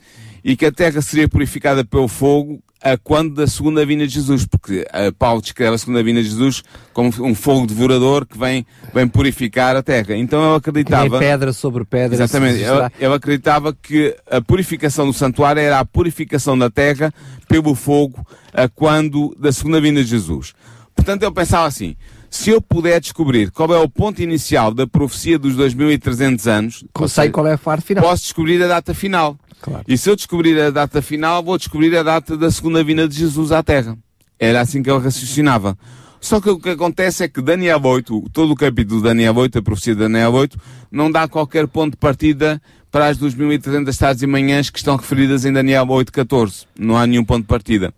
[0.44, 4.44] e que a terra seria purificada pelo fogo a quando da segunda vinda de Jesus,
[4.44, 8.66] porque eh, Paulo descreve a segunda vinda de Jesus como um fogo devorador que vem,
[8.92, 10.14] vem purificar a terra.
[10.14, 11.18] Então eu Que acreditava.
[11.18, 12.14] pedra sobre pedra.
[12.14, 12.60] Exatamente.
[12.60, 17.10] Eu, será- eu acreditava que a purificação do santuário era a purificação da terra
[17.48, 20.52] pelo fogo a quando da segunda vinda de Jesus.
[20.94, 21.96] Portanto, eu pensava assim,
[22.34, 27.30] se eu puder descobrir qual é o ponto inicial da profecia dos 2300 anos, Sei
[27.30, 28.02] qual é a parte final.
[28.02, 29.38] posso descobrir a data final.
[29.60, 29.84] Claro.
[29.86, 33.14] E se eu descobrir a data final, vou descobrir a data da segunda vinda de
[33.14, 33.96] Jesus à Terra.
[34.36, 35.78] Era assim que ele raciocinava.
[36.20, 39.60] Só que o que acontece é que Daniel 8, todo o capítulo de Daniel 8,
[39.60, 40.58] a profecia de Daniel 8,
[40.90, 45.44] não dá qualquer ponto de partida para as 2.300 tardes e manhãs que estão referidas
[45.44, 46.66] em Daniel 8, 14.
[46.76, 47.94] Não há nenhum ponto de partida.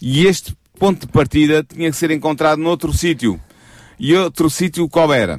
[0.00, 3.38] E este ponto de partida tinha que ser encontrado noutro sítio.
[4.02, 5.38] E outro sítio qual era?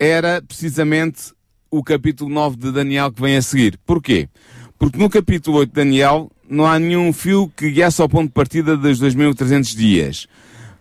[0.00, 1.32] Era precisamente
[1.70, 3.78] o capítulo 9 de Daniel que vem a seguir.
[3.86, 4.28] Porquê?
[4.76, 8.32] Porque no capítulo 8 de Daniel não há nenhum fio que guiasse ao ponto de
[8.32, 10.26] partida dos 2300 dias.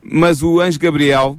[0.02, 1.38] Mas o anjo Gabriel,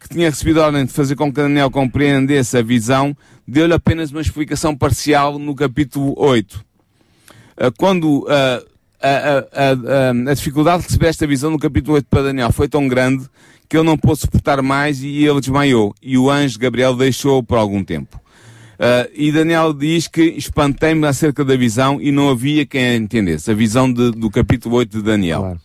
[0.00, 4.10] que tinha recebido a ordem de fazer com que Daniel compreendesse a visão, deu-lhe apenas
[4.10, 6.64] uma explicação parcial no capítulo 8.
[7.56, 8.60] Ah, quando ah,
[9.00, 12.66] a, a, a, a, dificuldade de receber esta visão no capítulo 8 para Daniel foi
[12.66, 13.28] tão grande
[13.68, 15.94] que ele não pôde suportar mais e ele desmaiou.
[16.02, 18.20] E o anjo Gabriel deixou-o por algum tempo.
[18.74, 23.50] Uh, e Daniel diz que espantei-me acerca da visão e não havia quem a entendesse.
[23.50, 25.40] A visão de, do capítulo 8 de Daniel.
[25.40, 25.60] Claro.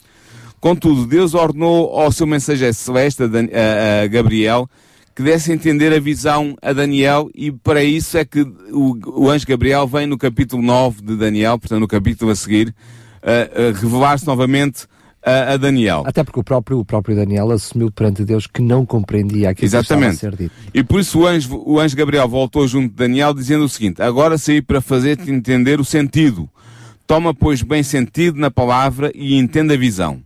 [0.60, 4.70] Contudo, Deus ordenou ao seu mensageiro celeste, a, Gabriel,
[5.16, 9.30] que desse a entender a visão a Daniel e para isso é que o, o
[9.30, 13.74] anjo Gabriel vem no capítulo 9 de Daniel, portanto no capítulo a seguir, uh, uh,
[13.74, 14.86] revelar-se novamente
[15.24, 16.04] a, a, Daniel.
[16.06, 20.10] Até porque o próprio, o próprio Daniel assumiu perante Deus que não compreendia aquilo Exatamente.
[20.12, 20.56] que estava a ser dito.
[20.74, 24.02] E por isso o anjo, o anjo Gabriel voltou junto de Daniel dizendo o seguinte,
[24.02, 26.50] agora saí para fazer-te entender o sentido.
[27.06, 30.22] Toma, pois, bem sentido na palavra e entenda a visão.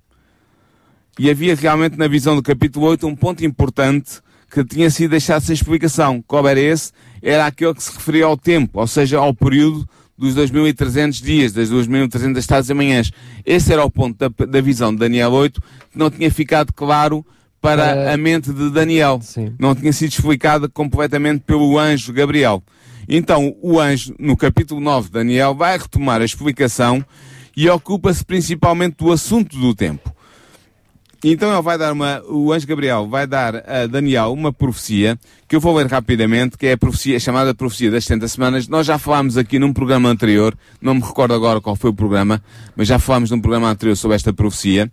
[1.17, 4.19] E havia realmente na visão do capítulo 8 um ponto importante
[4.51, 6.23] que tinha sido deixado sem explicação.
[6.27, 6.91] Qual era esse?
[7.21, 9.87] Era aquele que se referia ao tempo, ou seja, ao período
[10.23, 13.11] dos 2.300 dias, das 2.300 tardes e manhãs.
[13.45, 17.25] Esse era o ponto da, da visão de Daniel 8, que não tinha ficado claro
[17.61, 19.19] para a mente de Daniel.
[19.21, 19.53] Sim.
[19.59, 22.63] Não tinha sido explicado completamente pelo anjo Gabriel.
[23.07, 27.03] Então, o anjo, no capítulo 9 de Daniel, vai retomar a explicação
[27.55, 30.13] e ocupa-se principalmente do assunto do tempo.
[31.23, 35.55] Então ele vai dar uma, o anjo Gabriel vai dar a Daniel uma profecia, que
[35.55, 38.67] eu vou ler rapidamente, que é a profecia, chamada profecia das 70 semanas.
[38.67, 42.43] Nós já falámos aqui num programa anterior, não me recordo agora qual foi o programa,
[42.75, 44.91] mas já falámos num programa anterior sobre esta profecia.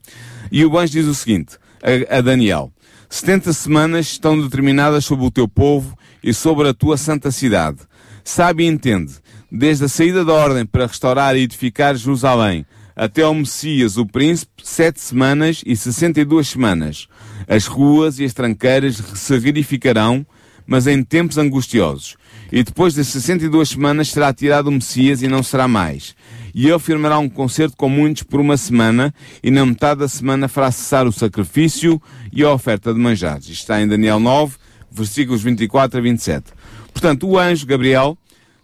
[0.53, 2.71] E o anjo diz o seguinte, a, a Daniel,
[3.09, 7.79] 70 semanas estão determinadas sobre o teu povo e sobre a tua santa cidade.
[8.23, 9.15] Sabe e entende,
[9.51, 12.65] desde a saída da ordem para restaurar e edificar Jerusalém,
[13.01, 17.09] até ao Messias, o príncipe, sete semanas e sessenta e duas semanas.
[17.49, 20.27] As ruas e as tranqueiras se verificarão,
[20.67, 22.17] mas em tempos angustiosos.
[22.53, 26.15] E depois das sessenta e duas semanas será tirado o Messias e não será mais.
[26.55, 30.47] E ele firmará um concerto com muitos por uma semana, e na metade da semana
[30.47, 33.45] fará cessar o sacrifício e a oferta de manjares.
[33.45, 34.57] Isto está em Daniel 9,
[34.91, 36.53] versículos 24 a 27.
[36.93, 38.19] Portanto, o anjo Gabriel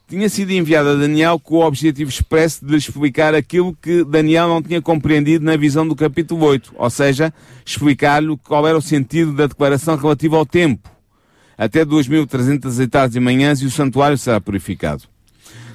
[0.09, 4.63] tinha sido enviado a Daniel com o objetivo expresso de explicar aquilo que Daniel não
[4.63, 9.49] tinha compreendido na visão do capítulo 8, ou seja, explicar-lhe qual era o sentido da
[9.49, 10.89] declaração relativa ao tempo.
[11.59, 15.05] Até 2.300 tardes e manhãs e o santuário será purificado.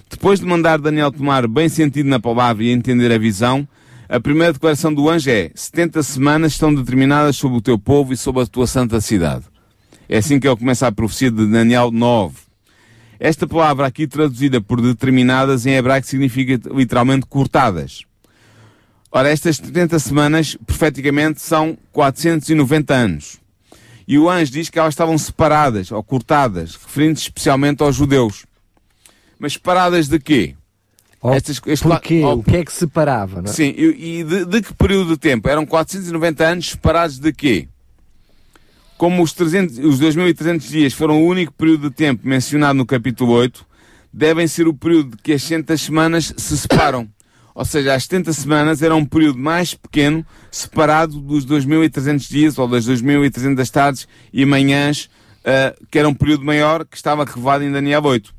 [0.10, 3.68] Depois de mandar Daniel tomar bem sentido na palavra e entender a visão,
[4.08, 8.18] a primeira declaração do anjo é: 70 semanas estão determinadas sobre o teu povo e
[8.18, 9.46] sobre a tua santa cidade.
[10.08, 12.51] É assim que ele começa a profecia de Daniel 9.
[13.24, 18.04] Esta palavra aqui traduzida por determinadas em hebraico significa literalmente cortadas.
[19.12, 23.38] Ora, estas 70 semanas, profeticamente, são 490 anos.
[24.08, 28.44] E o anjo diz que elas estavam separadas ou cortadas, referindo-se especialmente aos judeus.
[29.38, 30.56] Mas separadas de quê?
[31.22, 32.24] Oh, Estas, este, porquê?
[32.26, 33.40] Oh, o que é que separava?
[33.40, 33.54] Não é?
[33.54, 35.48] Sim, e, e de, de, que período de tempo?
[35.48, 37.68] Eram 490 anos separados de quê?
[39.02, 43.32] Como os, 300, os 2.300 dias foram o único período de tempo mencionado no capítulo
[43.32, 43.66] 8,
[44.14, 47.10] devem ser o período que as 100 semanas se separam.
[47.56, 52.68] Ou seja, as 70 semanas era um período mais pequeno, separado dos 2.300 dias, ou
[52.68, 55.10] das 2.300 tardes e manhãs,
[55.40, 58.32] uh, que era um período maior, que estava revelado em Daniel 8.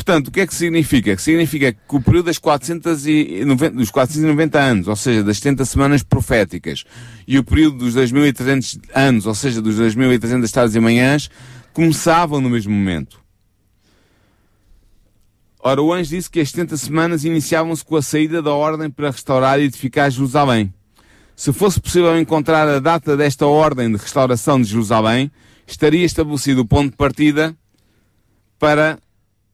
[0.00, 1.14] Portanto, o que é que significa?
[1.18, 6.84] Significa que o período das 490, dos 490 anos, ou seja, das 70 semanas proféticas,
[7.28, 11.28] e o período dos 2.300 anos, ou seja, dos 2.300 tardes e manhãs,
[11.74, 13.20] começavam no mesmo momento.
[15.62, 19.10] Ora, o anjo disse que as 70 semanas iniciavam-se com a saída da ordem para
[19.10, 20.72] restaurar e edificar Jerusalém.
[21.36, 25.30] Se fosse possível encontrar a data desta ordem de restauração de Jerusalém,
[25.66, 27.54] estaria estabelecido o ponto de partida
[28.58, 28.98] para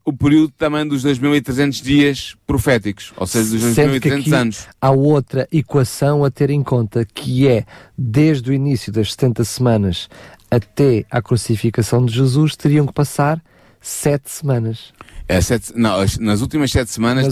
[0.07, 4.69] o período também dos 2.300 dias proféticos, ou seja, dos 2.300 anos.
[4.81, 7.64] Há outra equação a ter em conta, que é,
[7.99, 10.09] desde o início das 70 semanas
[10.49, 13.42] até à crucificação de Jesus, teriam que passar
[13.81, 14.92] sete semanas.
[15.27, 17.27] É, sete, não, nas últimas sete semanas,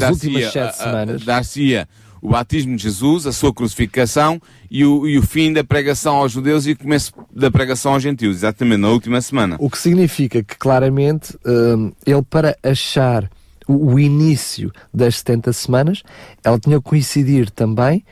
[1.25, 1.89] dar-se-ia
[2.25, 6.33] o batismo de Jesus, a sua crucificação e o, e o fim da pregação aos
[6.33, 9.57] judeus e o começo da pregação aos gentios, exatamente na última semana.
[9.59, 13.31] O que significa que claramente um, ele para achar
[13.69, 16.03] o, o, início das 70 semanas,
[16.43, 18.03] ela tinha que coincidir também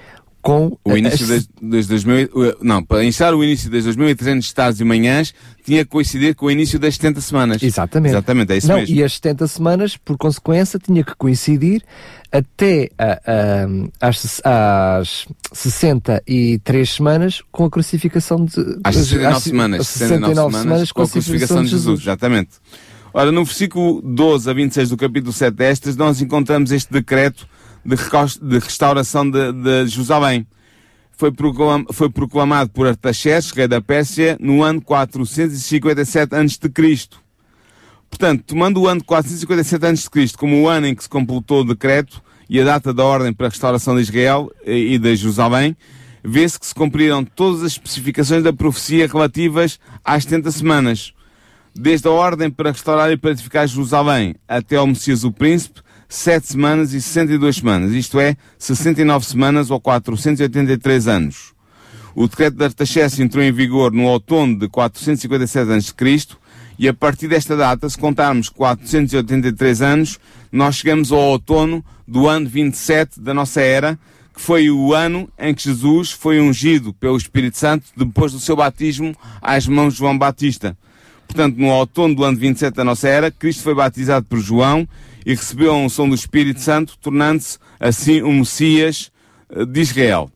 [0.43, 4.45] com O início as- das, das 2000, o- não, para iniciar o início das 2300
[4.45, 5.33] estados e manhãs,
[5.65, 7.63] tinha que coincidir com o início das 70 semanas.
[7.63, 8.11] Exatamente.
[8.13, 8.95] Exatamente, é isso Não, mesmo.
[8.97, 11.83] e as 70 semanas, por consequência, tinha que coincidir
[12.33, 12.91] até
[14.01, 18.55] às, se- às 63 semanas com a crucificação de.
[18.85, 22.01] Às 69 às- semanas, às 69 semanas, com a crucificação de Jesus.
[22.01, 22.51] Exatamente.
[23.15, 27.47] Ora, no versículo 12 a 26 do capítulo 7 destas, nós encontramos este decreto
[27.85, 30.47] de, restauração de, de Jerusalém.
[31.13, 37.09] Foi, proclam- foi proclamado por Artaxerxes, rei da Pérsia, no ano 457 a.C.
[38.11, 40.37] Portanto, tomando o ano 457 a.C.
[40.37, 43.47] como o ano em que se completou o decreto e a data da ordem para
[43.47, 45.77] a restauração de Israel e de Jerusalém,
[46.23, 51.13] vê-se que se cumpriram todas as especificações da profecia relativas às 70 semanas.
[51.75, 55.81] Desde a ordem para restaurar e purificar Jerusalém até ao Messias o Príncipe,
[56.13, 61.55] 7 semanas e 62 semanas, isto é, 69 semanas ou 483 anos.
[62.15, 66.37] O decreto de Artaxerxes entrou em vigor no outono de 457 a.C.
[66.79, 70.21] e a partir desta data, se contarmos 483 anos,
[70.53, 73.99] nós chegamos ao outono do ano 27 da nossa era,
[74.35, 78.55] que foi o ano em que Jesus foi ungido pelo Espírito Santo depois do seu
[78.55, 80.77] batismo às mãos de João Batista.
[81.27, 84.87] Portanto, no outono do ano 27 da nossa era, Cristo foi batizado por João
[85.25, 89.11] e recebeu a unção do Espírito Santo, tornando-se assim o Messias
[89.51, 90.31] eh, de Israel.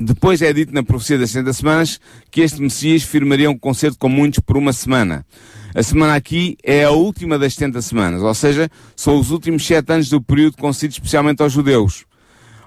[0.00, 2.00] Depois é dito na profecia das 60 semanas
[2.30, 5.26] que este Messias firmaria um concerto com muitos por uma semana.
[5.74, 9.92] A semana aqui é a última das 70 semanas, ou seja, são os últimos sete
[9.92, 12.04] anos do período concedido especialmente aos judeus.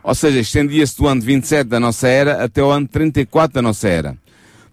[0.03, 3.87] Ou seja, estendia-se do ano 27 da nossa era até o ano 34 da nossa
[3.87, 4.17] era.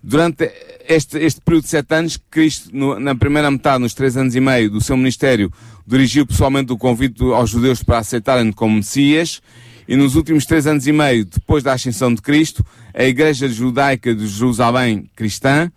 [0.03, 0.51] Durante
[0.89, 4.41] este, este período de sete anos, Cristo, no- na primeira metade, nos três anos e
[4.41, 5.53] meio do seu ministério,
[5.87, 9.41] dirigiu pessoalmente o convite aos judeus para aceitarem-no como Messias,
[9.87, 14.15] e nos últimos três anos e meio, depois da ascensão de Cristo, a Igreja Judaica
[14.15, 15.71] de Jerusalém cristã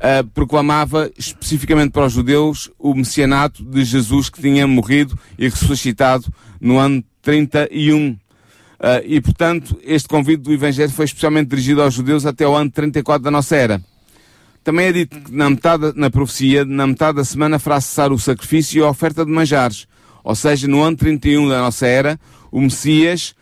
[0.00, 6.26] ah, proclamava especificamente para os judeus o messianato de Jesus que tinha morrido e ressuscitado
[6.60, 8.16] no ano 31.
[8.84, 12.68] Ah, e, portanto, este convite do Evangelho foi especialmente dirigido aos judeus até o ano
[12.68, 13.80] 34 da nossa era.
[14.64, 18.18] Também é dito que na, metade, na profecia, na metade da semana fará cessar o
[18.18, 19.86] sacrifício e a oferta de manjares.
[20.24, 22.18] Ou seja, no ano 31 da nossa era,
[22.50, 23.36] o Messias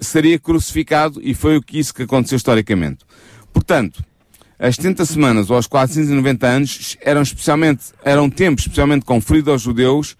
[0.00, 2.98] seria crucificado e foi isso que aconteceu historicamente.
[3.52, 4.00] Portanto,
[4.58, 9.62] as 70 semanas ou os 490 anos eram especialmente, eram um tempo especialmente conferido aos
[9.62, 10.16] judeus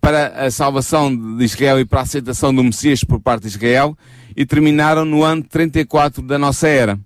[0.00, 3.96] para a salvação de Israel e para a aceitação do Messias por parte de Israel
[4.36, 6.98] e terminaram no ano 34 da nossa era.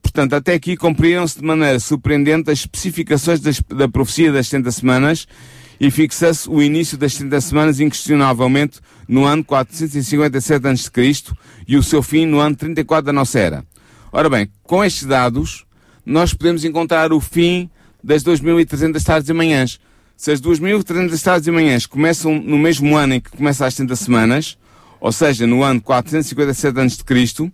[0.00, 5.26] Portanto, até aqui cumpriram-se de maneira surpreendente as especificações das- da profecia das 70 semanas
[5.78, 10.90] e fixa-se o início das 70 semanas inquestionavelmente no ano 457 a.C.
[11.68, 13.64] e o seu fim no ano 34 da nossa era.
[14.10, 15.64] Ora bem, com estes dados,
[16.04, 17.68] nós podemos encontrar o fim
[18.02, 19.78] das 2.300 tardes e manhãs.
[20.22, 23.96] Se as 2.300 tardes e manhãs começam no mesmo ano em que começa as 70
[23.96, 24.56] semanas,
[25.00, 27.52] ou seja, no ano 457 a.C.,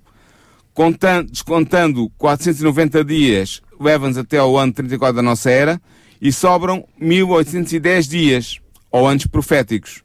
[0.74, 5.80] contando, descontando 490 dias, leva-nos até ao ano 34 da nossa era,
[6.20, 10.02] e sobram 1810 dias, ou anos proféticos.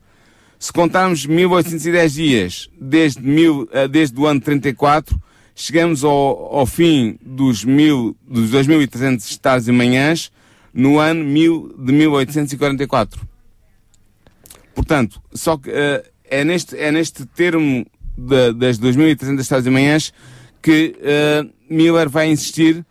[0.58, 5.22] Se contarmos 1810 dias desde, mil, eh, desde o ano 34,
[5.54, 10.32] chegamos ao, ao fim dos, mil, dos 2300 tardes e manhãs
[10.74, 13.22] no ano mil, de 1844.
[14.76, 17.86] Portanto, só que eh, é, neste, é neste termo
[18.18, 20.12] da- das 2300 tardes e manhãs
[20.62, 22.86] que eh, Miller vai insistir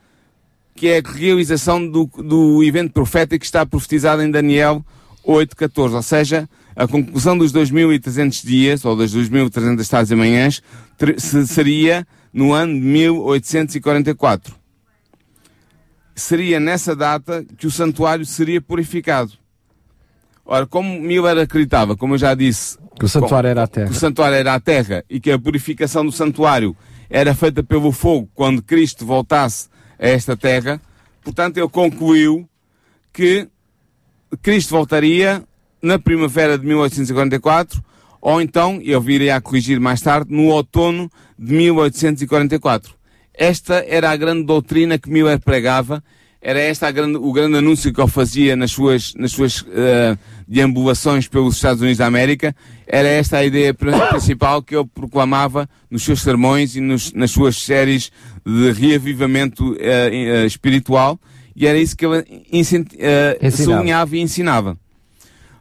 [0.74, 4.84] que é a realização do, do evento profético que está profetizado em Daniel
[5.26, 10.62] 8.14, ou seja, a conclusão dos 2.300 dias, ou das 2.300 tardes e manhãs,
[11.46, 14.54] seria no ano de 1844.
[16.14, 19.32] Seria nessa data que o santuário seria purificado.
[20.44, 23.86] Ora, como Miller acreditava, como eu já disse, Que o santuário era a terra.
[23.86, 26.76] que o santuário era a terra e que a purificação do santuário
[27.08, 30.80] era feita pelo fogo quando Cristo voltasse a esta terra,
[31.22, 32.48] portanto ele concluiu
[33.12, 33.48] que
[34.42, 35.42] Cristo voltaria
[35.80, 37.82] na primavera de 1844
[38.22, 42.94] ou então, ele viria a corrigir mais tarde, no outono de 1844.
[43.34, 46.02] Esta era a grande doutrina que Miller pregava,
[46.40, 50.16] era esta grande- o grande anúncio que ele fazia nas suas, nas suas eh,
[50.46, 52.54] deambulações pelos Estados Unidos da América,
[52.86, 57.30] era esta a ideia pr- principal que ele proclamava nos seus sermões e nos- nas
[57.30, 58.10] suas séries
[58.44, 61.18] de reavivamento eh, eh, espiritual,
[61.54, 63.50] e era isso que ele Ensinava.
[63.56, 64.76] sublinhava e ensinava.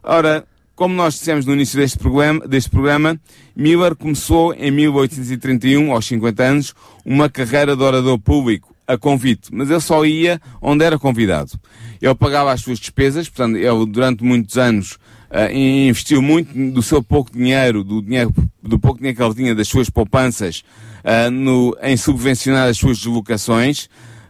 [0.02, 0.44] Ora,
[0.74, 3.20] como nós dissemos no início deste programa, deste programa,
[3.54, 9.70] Miller começou em 1831, aos 50 anos, uma carreira de orador público, a convite, mas
[9.70, 11.52] ele só ia onde era convidado.
[12.00, 14.98] Ele pagava as suas despesas, portanto, ele durante muitos anos
[15.30, 19.54] uh, investiu muito do seu pouco dinheiro, do dinheiro, do pouco dinheiro que ele tinha
[19.54, 20.62] das suas poupanças,
[21.04, 23.84] uh, no, em subvencionar as suas deslocações.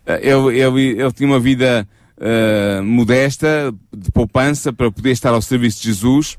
[0.06, 1.88] Uh, ele, ele, ele tinha uma vida
[2.18, 6.38] uh, modesta, de poupança, para poder estar ao serviço de Jesus.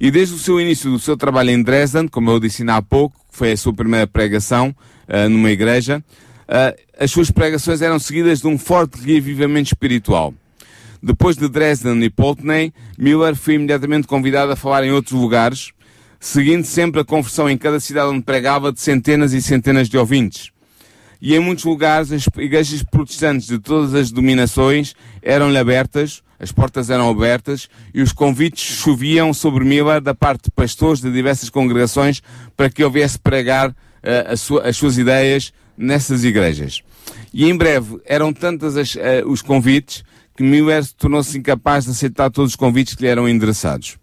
[0.00, 3.16] E desde o seu início do seu trabalho em Dresden, como eu disse há pouco,
[3.30, 4.74] foi a sua primeira pregação
[5.08, 6.02] uh, numa igreja,
[6.48, 10.34] uh, as suas pregações eram seguidas de um forte reavivamento espiritual.
[11.02, 15.72] Depois de Dresden e Pulteney, Miller foi imediatamente convidado a falar em outros lugares,
[16.20, 20.51] seguindo sempre a conversão em cada cidade onde pregava de centenas e centenas de ouvintes
[21.22, 24.92] e em muitos lugares as igrejas protestantes de todas as dominações
[25.22, 30.50] eram-lhe abertas, as portas eram abertas e os convites choviam sobre Miller da parte de
[30.50, 32.20] pastores de diversas congregações
[32.56, 36.82] para que ele viesse pregar uh, sua, as suas ideias nessas igrejas.
[37.32, 40.02] E em breve eram tantas as, uh, os convites
[40.36, 43.96] que Miller tornou-se incapaz de aceitar todos os convites que lhe eram endereçados.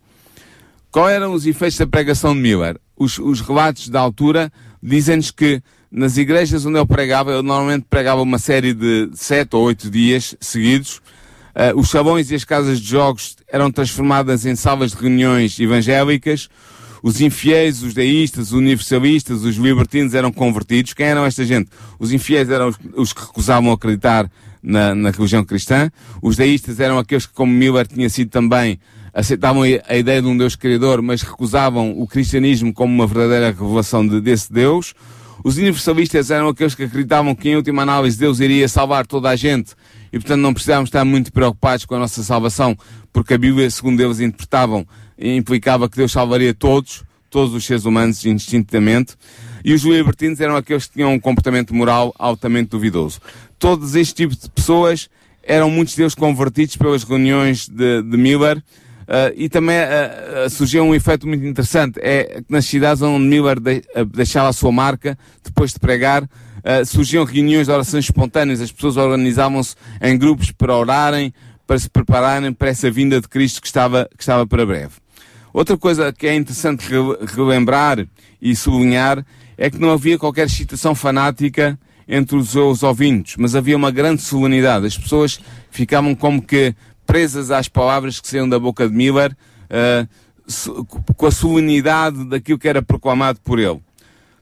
[0.90, 2.80] Qual eram os efeitos da pregação de Miller?
[2.96, 4.50] Os, os relatos da altura
[4.82, 5.62] dizem-nos que
[5.92, 10.36] nas igrejas onde eu pregava, eu normalmente pregava uma série de sete ou oito dias
[10.40, 11.02] seguidos.
[11.56, 16.48] Uh, os salões e as casas de jogos eram transformadas em salas de reuniões evangélicas.
[17.02, 20.94] Os infiéis, os deístas, os universalistas, os libertinos eram convertidos.
[20.94, 21.70] Quem eram esta gente?
[21.98, 24.30] Os infiéis eram os, os que recusavam acreditar
[24.62, 25.90] na, na, religião cristã.
[26.22, 28.80] Os deístas eram aqueles que, como Miller tinha sido também,
[29.14, 34.06] aceitavam a ideia de um Deus criador, mas recusavam o cristianismo como uma verdadeira revelação
[34.06, 34.94] de, desse Deus.
[35.44, 39.36] Os universalistas eram aqueles que acreditavam que, em última análise, Deus iria salvar toda a
[39.36, 39.74] gente
[40.12, 42.78] e, portanto, não precisávamos estar muito preocupados com a nossa salvação,
[43.14, 44.86] porque a Bíblia, segundo eles interpretavam,
[45.18, 49.16] implicava que Deus salvaria todos, todos os seres humanos, indistintamente.
[49.64, 53.20] E os libertinos eram aqueles que tinham um comportamento moral altamente duvidoso.
[53.58, 55.10] Todos estes tipos de pessoas
[55.44, 58.62] eram muitos deles convertidos pelas reuniões de, de Miller,
[59.10, 63.60] Uh, e também uh, surgiu um efeito muito interessante, é que nas cidades onde Miller
[63.60, 66.30] de, uh, deixava a sua marca, depois de pregar,
[66.86, 71.34] surgiam reuniões de orações espontâneas, as pessoas organizavam-se em grupos para orarem,
[71.66, 74.96] para se prepararem para essa vinda de Cristo que estava, que estava para breve.
[75.54, 76.86] Outra coisa que é interessante
[77.34, 78.06] relembrar
[78.42, 79.26] e sublinhar
[79.58, 84.22] é que não havia qualquer excitação fanática entre os, os ouvintes, mas havia uma grande
[84.22, 84.86] solenidade.
[84.86, 85.40] As pessoas
[85.72, 86.76] ficavam como que
[87.10, 89.36] presas às palavras que saíam da boca de Miller,
[89.66, 90.08] uh,
[91.16, 93.82] com a solenidade daquilo que era proclamado por ele.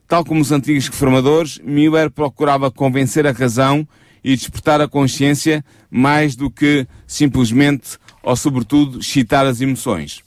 [0.06, 3.88] Tal como os antigos reformadores, Miller procurava convencer a razão
[4.22, 10.20] e despertar a consciência mais do que simplesmente ou sobretudo excitar as emoções.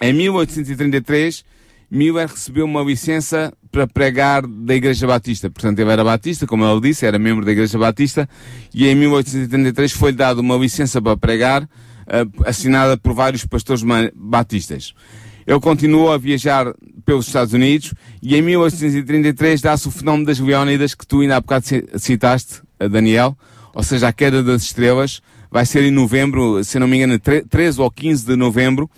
[0.00, 1.44] Em 1833,
[1.90, 5.50] Miller recebeu uma licença para pregar da Igreja Batista.
[5.50, 8.28] Portanto, ele era batista, como ele disse, era membro da Igreja Batista,
[8.72, 13.82] e em 1883 foi-lhe dado uma licença para pregar, uh, assinada por vários pastores
[14.14, 14.94] batistas.
[15.46, 16.72] Ele continuou a viajar
[17.04, 21.40] pelos Estados Unidos e em 1833 dá-se o fenómeno das Leónidas que tu ainda há
[21.40, 21.66] bocado
[21.96, 22.60] citaste,
[22.90, 23.36] Daniel,
[23.74, 25.20] ou seja, a queda das estrelas,
[25.50, 28.88] vai ser em novembro, se não me engano, 13 ou 15 de novembro,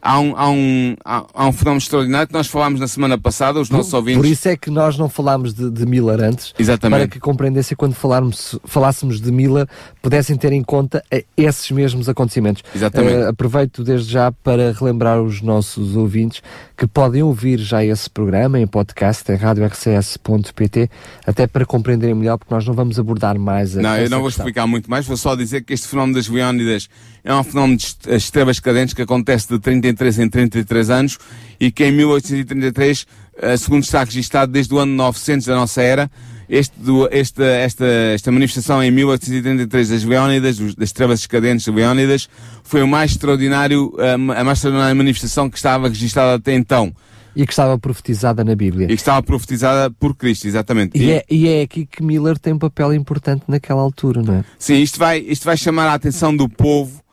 [0.00, 3.70] há um, há um, há, um fenómeno extraordinário que nós falámos na semana passada, os
[3.70, 4.20] nossos por, ouvintes.
[4.22, 6.98] Por isso é que nós não falámos de, de Miller antes, Exatamente.
[6.98, 9.66] para que compreendessem quando falarmos, falássemos de Miller,
[10.02, 12.62] pudessem ter em conta eh, esses mesmos acontecimentos.
[12.74, 13.16] Exatamente.
[13.16, 16.42] Uh, aproveito desde já para relembrar os nossos ouvintes
[16.76, 20.90] que podem ouvir já esse programa em podcast em radiorcs.pt,
[21.26, 24.28] até para compreenderem melhor, porque nós não vamos abordar mais a Não, eu não vou
[24.28, 24.44] questão.
[24.44, 26.88] explicar muito mais, vou só dizer que este fenómeno das Leónidas
[27.24, 29.58] é um fenómeno de estrelas cadentes que acontece de
[29.94, 31.18] 33 em 33 anos
[31.60, 33.06] e que em 1833,
[33.38, 36.10] eh, segundo está registado desde o ano 900 da nossa era,
[36.48, 36.74] este,
[37.10, 42.28] este, esta, esta manifestação em 1833 das Leónidas, das estrelas cadentes Leónidas,
[42.62, 46.94] foi o mais extraordinário, eh, a mais extraordinária manifestação que estava registada até então.
[47.34, 48.86] E que estava profetizada na Bíblia.
[48.86, 50.96] E que estava profetizada por Cristo, exatamente.
[50.96, 54.36] E, e, é, e é aqui que Miller tem um papel importante naquela altura, não
[54.36, 54.44] é?
[54.58, 57.04] Sim, isto vai, isto vai chamar a atenção do povo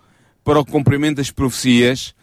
[0.43, 2.13] para o cumprimento das profecias,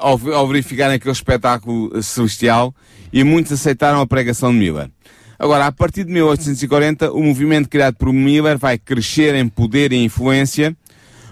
[0.00, 2.74] ao, ao verificarem aquele espetáculo celestial,
[3.12, 4.90] e muitos aceitaram a pregação de Miller.
[5.38, 10.04] Agora, a partir de 1840, o movimento criado por Miller vai crescer em poder e
[10.04, 10.76] influência.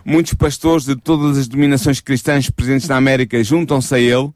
[0.03, 4.31] Muitos pastores de todas as dominações cristãs presentes na América juntam-se a ele,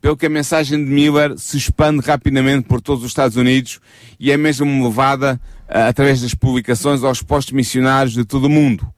[0.00, 3.78] pelo que a mensagem de Miller se expande rapidamente por todos os Estados Unidos
[4.18, 5.38] e é mesmo levada,
[5.68, 8.90] uh, através das publicações, aos postos missionários de todo o mundo.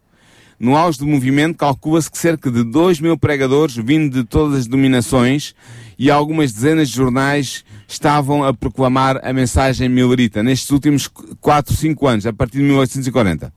[0.63, 4.67] No auge do movimento, calcula-se que cerca de 2 mil pregadores, vindo de todas as
[4.69, 5.57] dominações,
[5.99, 11.09] e algumas dezenas de jornais estavam a proclamar a mensagem millerita nestes últimos
[11.41, 13.53] 4, 5 anos, a partir de 1840.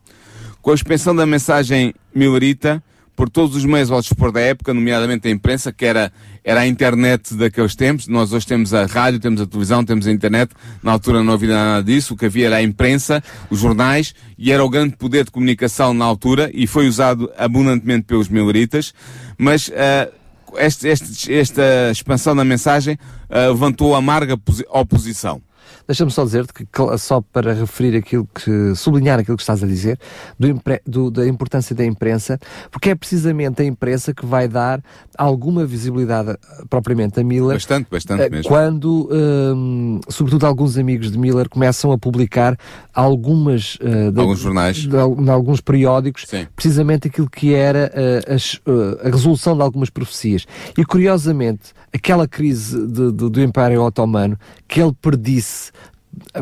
[0.64, 2.84] Com a expansão da mensagem millerita,
[3.16, 6.12] por todos os meios ao dispor da época, nomeadamente a imprensa, que era,
[6.44, 8.08] era a internet daqueles tempos.
[8.08, 10.52] Nós hoje temos a rádio, temos a televisão, temos a internet.
[10.84, 12.14] Na altura não havia nada disso.
[12.14, 15.94] O que havia era a imprensa, os jornais, e era o grande poder de comunicação
[15.94, 18.94] na altura, e foi usado abundantemente pelos mileritas.
[19.38, 20.12] Mas, uh,
[20.58, 22.96] este, este, esta expansão da mensagem
[23.30, 24.38] uh, levantou amarga
[24.70, 25.42] oposição.
[25.88, 26.66] Deixa-me só dizer-te que,
[26.98, 30.00] só para referir aquilo que, sublinhar aquilo que estás a dizer,
[30.40, 32.40] do, do, da importância da imprensa,
[32.72, 34.82] porque é precisamente a imprensa que vai dar
[35.16, 36.38] alguma visibilidade eh,
[36.70, 37.56] propriamente a Miller.
[37.56, 38.50] Bastante, bastante eh, mesmo.
[38.50, 42.58] Quando, um, sobretudo, alguns amigos de Miller começam a publicar
[42.94, 43.76] algumas.
[43.76, 44.78] Uh, de, alguns jornais.
[44.78, 46.48] De, de, alguns periódicos, Sim.
[46.56, 50.48] precisamente aquilo que era uh, uh, a resolução de algumas profecias.
[50.76, 55.75] E curiosamente, aquela crise do Império Otomano, que ele predisse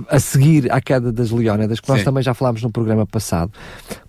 [0.09, 2.05] a seguir à queda das Leónidas, que nós Sim.
[2.05, 3.51] também já falámos no programa passado,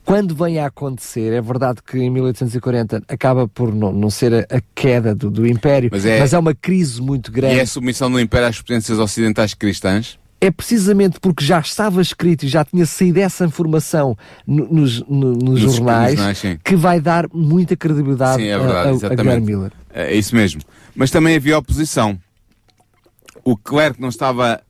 [0.05, 4.57] quando vem a acontecer, é verdade que em 1840 acaba por não, não ser a,
[4.57, 7.55] a queda do, do Império, mas é, mas é, uma crise muito grande.
[7.55, 10.19] E é a submissão do Império às potências ocidentais cristãs?
[10.41, 14.15] É precisamente porque já estava escrito e já tinha saído essa informação
[14.47, 16.21] no, nos, no, nos, nos, jornais,
[16.63, 19.73] que vai dar muita credibilidade sim, é verdade, a, a, a Guilherme Miller.
[19.95, 20.61] É isso mesmo.
[20.95, 22.19] Mas também havia oposição.
[23.43, 24.61] O clero que não estava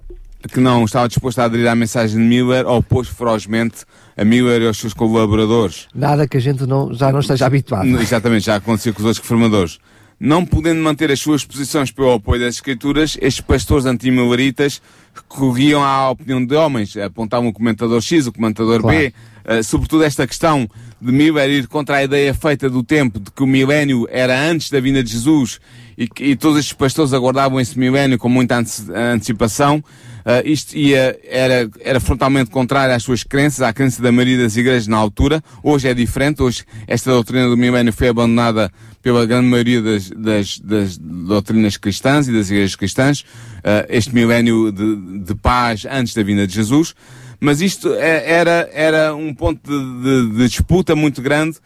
[0.53, 3.85] que não estava disposto a aderir à mensagem de Miller opôs ferozmente
[4.17, 5.89] a Miller e aos seus colaboradores.
[5.95, 7.87] Nada que a gente não, já não esteja habituado.
[8.01, 9.79] Exatamente, já aconteceu com os outros reformadores.
[10.19, 14.81] Não podendo manter as suas posições pelo apoio das escrituras, estes pastores antimileritas
[15.15, 18.97] recorriam à opinião de homens, apontavam o comentador X, o comentador claro.
[18.97, 20.69] B, uh, sobretudo esta questão
[21.01, 24.71] de Miller ir contra a ideia feita do tempo de que o milénio era antes
[24.71, 25.61] da vinda de Jesus
[25.99, 29.85] e, e todos estes pastores aguardavam esse milénio com muita antecipação.
[30.25, 34.57] Uh, isto ia, era, era frontalmente contrário às suas crenças, à crença da maioria das
[34.57, 35.45] igrejas na altura.
[35.63, 36.43] Hoje é diferente.
[36.43, 42.27] Hoje esta doutrina do milénio foi abandonada pela grande maioria das, das, das doutrinas cristãs
[42.27, 43.21] e das igrejas cristãs.
[43.21, 46.95] Uh, este milénio de, de paz antes da vinda de Jesus.
[47.41, 51.59] Mas isto é, era, era um ponto de, de, de disputa muito grande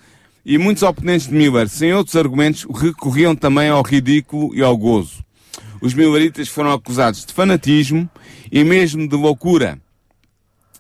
[0.45, 5.23] e muitos oponentes de Miller, sem outros argumentos, recorriam também ao ridículo e ao gozo.
[5.81, 8.09] Os milleritas foram acusados de fanatismo
[8.51, 9.79] e mesmo de loucura.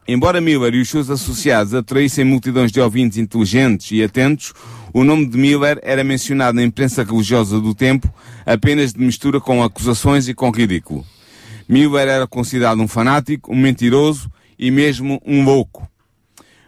[0.06, 4.54] Embora Miller e os seus associados atraíssem multidões de ouvintes inteligentes e atentos,
[4.92, 8.12] o nome de Miller era mencionado na imprensa religiosa do tempo
[8.46, 11.04] apenas de mistura com acusações e com ridículo.
[11.68, 15.86] Miller era considerado um fanático, um mentiroso e mesmo um louco.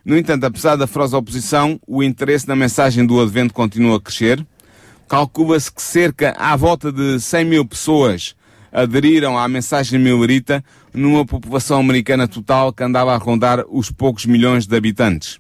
[0.05, 4.45] No entanto, apesar da feroz oposição, o interesse na mensagem do Advento continua a crescer.
[5.09, 8.35] Calcula-se que cerca à volta de 100 mil pessoas
[8.73, 14.67] aderiram à mensagem millerita numa população americana total que andava a rondar os poucos milhões
[14.67, 15.39] de habitantes.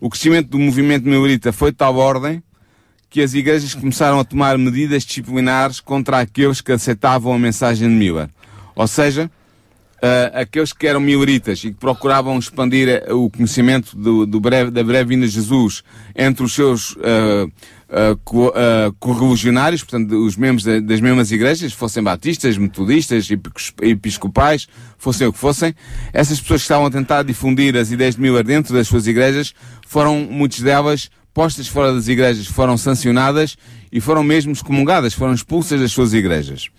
[0.00, 2.42] O crescimento do movimento millerita foi de tal ordem
[3.10, 7.94] que as igrejas começaram a tomar medidas disciplinares contra aqueles que aceitavam a mensagem de
[7.94, 8.28] Miller.
[8.78, 9.28] Ou seja,
[9.96, 14.70] uh, aqueles que eram mileritas e que procuravam expandir eh, o conhecimento do, do breve,
[14.70, 15.82] da breve vinda de Jesus
[16.14, 17.50] entre os seus uh,
[17.90, 23.28] uh, correligionários, portanto, os membros das mesmas igrejas, fossem batistas, metodistas,
[23.82, 25.74] episcopais, fossem o que fossem,
[26.12, 29.52] essas pessoas que estavam a tentar difundir as ideias de Miller dentro das suas igrejas,
[29.88, 33.56] foram, muitas delas, postas fora das igrejas, foram sancionadas
[33.90, 36.70] e foram mesmo excomungadas, foram expulsas das suas igrejas.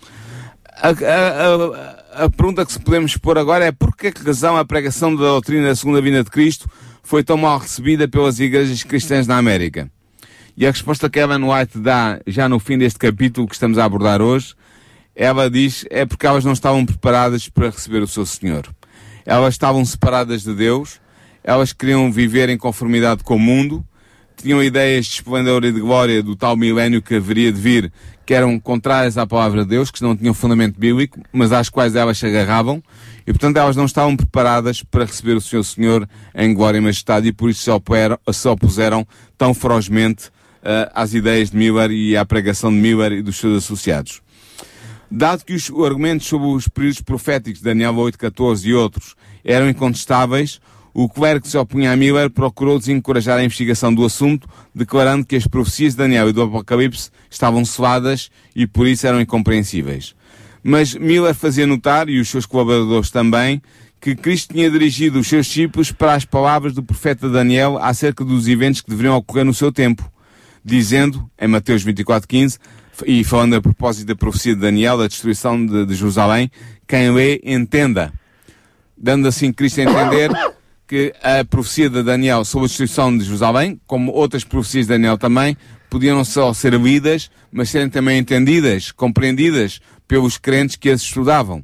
[0.82, 4.64] A, a, a, a, pergunta que se podemos pôr agora é por que razão a
[4.64, 6.70] pregação da doutrina da segunda vinda de Cristo
[7.04, 9.92] foi tão mal recebida pelas igrejas cristãs na América?
[10.56, 13.84] E a resposta que Ellen White dá já no fim deste capítulo que estamos a
[13.84, 14.56] abordar hoje,
[15.14, 18.66] ela diz é porque elas não estavam preparadas para receber o seu Senhor.
[19.26, 21.02] Elas estavam separadas de Deus,
[21.44, 23.86] elas queriam viver em conformidade com o mundo,
[24.38, 27.92] tinham ideias de esplendor e de glória do tal milénio que haveria de vir,
[28.30, 31.96] que eram contrárias à palavra de Deus, que não tinham fundamento bíblico, mas às quais
[31.96, 32.80] elas se agarravam,
[33.26, 37.30] e portanto elas não estavam preparadas para receber o seu Senhor em glória e majestade,
[37.30, 42.16] e por isso se, opuseram, se opuseram tão ferozmente uh, às ideias de Miller e
[42.16, 44.22] à pregação de Miller e dos seus associados.
[45.10, 50.62] Dado que os argumentos sobre os períodos proféticos de Daniel 8.14 e outros eram incontestáveis,
[51.02, 55.38] o clero que se opunha a Miller procurou desencorajar a investigação do assunto, declarando que
[55.38, 60.14] as profecias de Daniel e do Apocalipse estavam seladas e por isso eram incompreensíveis.
[60.62, 63.62] Mas Miller fazia notar, e os seus colaboradores também,
[64.02, 68.50] que Cristo tinha dirigido os seus discípulos para as palavras do profeta Daniel acerca dos
[68.50, 70.04] eventos que deveriam ocorrer no seu tempo,
[70.66, 72.60] dizendo, em Mateus 24:15,
[73.06, 76.52] e falando a propósito da profecia de Daniel, da destruição de, de Jerusalém,
[76.86, 78.12] quem lê, entenda.
[78.98, 80.30] Dando assim Cristo a entender
[80.90, 85.20] que a profecia de Daniel sobre a destruição de Jerusalém, como outras profecias de Daniel
[85.20, 85.56] também,
[85.88, 91.64] podiam não só ser lidas, mas serem também entendidas, compreendidas pelos crentes que as estudavam.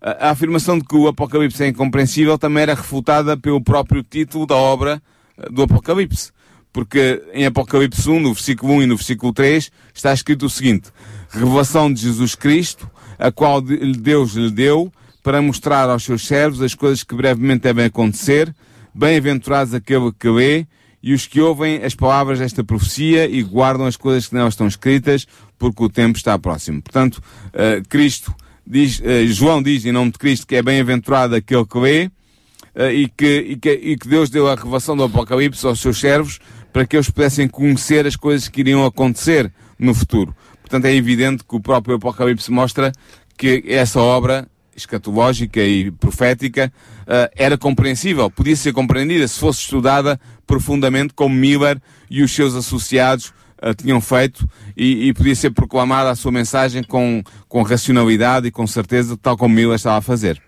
[0.00, 4.54] A, afirmação de que o Apocalipse é incompreensível também era refutada pelo próprio título da
[4.54, 5.02] obra
[5.36, 6.30] eh, do Apocalipse.
[6.72, 10.90] Porque em Apocalipse 1, no versículo 1 e no versículo 3, está escrito o seguinte:
[11.30, 12.88] Revelação de Jesus Cristo,
[13.18, 14.90] a qual Deus lhe deu,
[15.22, 18.54] para mostrar aos seus servos as coisas que brevemente devem acontecer.
[18.94, 20.66] Bem-aventurados aquele que lê
[21.02, 24.66] e os que ouvem as palavras desta profecia e guardam as coisas que nelas estão
[24.66, 25.26] escritas,
[25.58, 26.80] porque o tempo está próximo.
[26.80, 27.16] Portanto,
[27.48, 28.34] uh, Cristo
[28.66, 32.90] diz, uh, João diz em nome de Cristo que é bem-aventurado aquele que lê uh,
[32.92, 36.38] e, que, e, que, e que Deus deu a revelação do Apocalipse aos seus servos
[36.72, 40.34] para que eles pudessem conhecer as coisas que iriam acontecer no futuro.
[40.60, 42.92] Portanto, é evidente que o próprio Apocalipse mostra
[43.36, 50.20] que essa obra escatológica e profética uh, era compreensível, podia ser compreendida se fosse estudada
[50.46, 56.10] profundamente como Miller e os seus associados uh, tinham feito e, e, podia ser proclamada
[56.10, 60.40] a sua mensagem com, com racionalidade e com certeza, tal como Miller estava a fazer.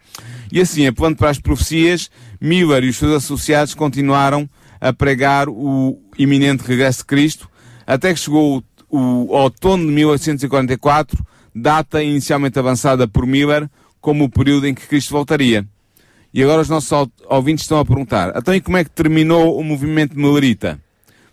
[0.51, 2.11] E assim, apelando para as profecias,
[2.41, 4.49] Miller e os seus associados continuaram
[4.81, 7.49] a pregar o iminente regresso de Cristo,
[7.87, 13.69] até que chegou o, o outono de 1844, data inicialmente avançada por Miller,
[14.05, 15.67] como o período em que Cristo voltaria.
[16.33, 19.65] E agora os nossos ouvintes estão a perguntar, então e como é que terminou o
[19.65, 20.79] movimento Millerita?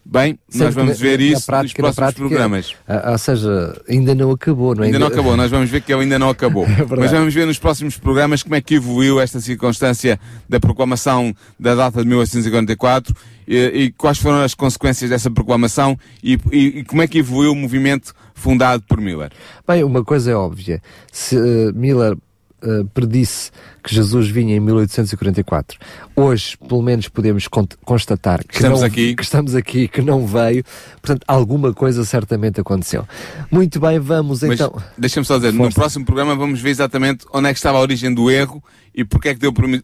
[0.06, 2.76] Bem, Sempre nós vamos ver isso prática, nos próximos prática, programas.
[3.12, 4.88] ou seja, ainda não acabou, não é?
[4.88, 6.66] Ainda não acabou, nós vamos ver que ele ainda não acabou.
[6.66, 10.20] é Mas vamos ver nos próximos programas como é que evoluiu esta circunstância
[10.50, 13.14] da proclamação da data de 1854
[13.48, 17.52] e, e quais foram as consequências dessa proclamação e, e, e, como é que evoluiu
[17.52, 19.32] o movimento fundado por Miller.
[19.68, 20.82] Bem, uma coisa é óbvia.
[21.12, 22.16] Se uh, Miller
[22.64, 23.51] uh, predisse
[23.84, 25.80] que Jesus vinha em 1844.
[26.16, 27.47] Hoje, pelo menos, podemos
[27.84, 29.16] constatar que estamos, não, aqui.
[29.16, 30.64] que estamos aqui, que não veio.
[31.01, 33.07] Portanto, alguma coisa certamente aconteceu.
[33.49, 34.82] Muito bem, vamos Mas então.
[34.97, 35.64] Deixa-me só dizer, Força.
[35.64, 38.64] no próximo programa vamos ver exatamente onde é que estava a origem do erro
[38.94, 39.39] e porque é que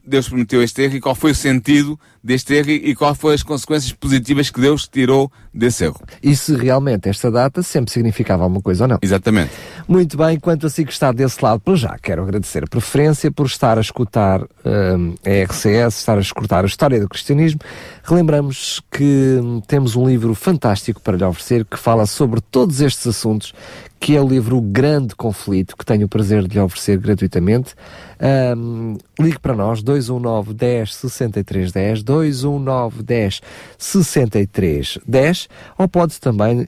[0.05, 3.43] Deus prometeu este erro e qual foi o sentido deste erro e qual foram as
[3.43, 5.99] consequências positivas que Deus tirou desse erro.
[6.21, 8.99] E se realmente esta data sempre significava alguma coisa ou não.
[9.01, 9.51] Exatamente.
[9.87, 13.31] Muito bem, quanto a si que está desse lado, por já, quero agradecer a preferência
[13.31, 17.61] por estar a escutar um, a RCS, estar a escutar a história do cristianismo.
[18.03, 23.07] Relembramos que hum, temos um livro fantástico para lhe oferecer que fala sobre todos estes
[23.07, 23.53] assuntos
[23.99, 27.73] que é o livro O Grande Conflito, que tenho o prazer de lhe oferecer gratuitamente.
[28.19, 33.41] Um, ligue para nós, 219 10 63 10, 219 10
[33.77, 35.47] 63 10,
[35.77, 36.67] ou pode também uh,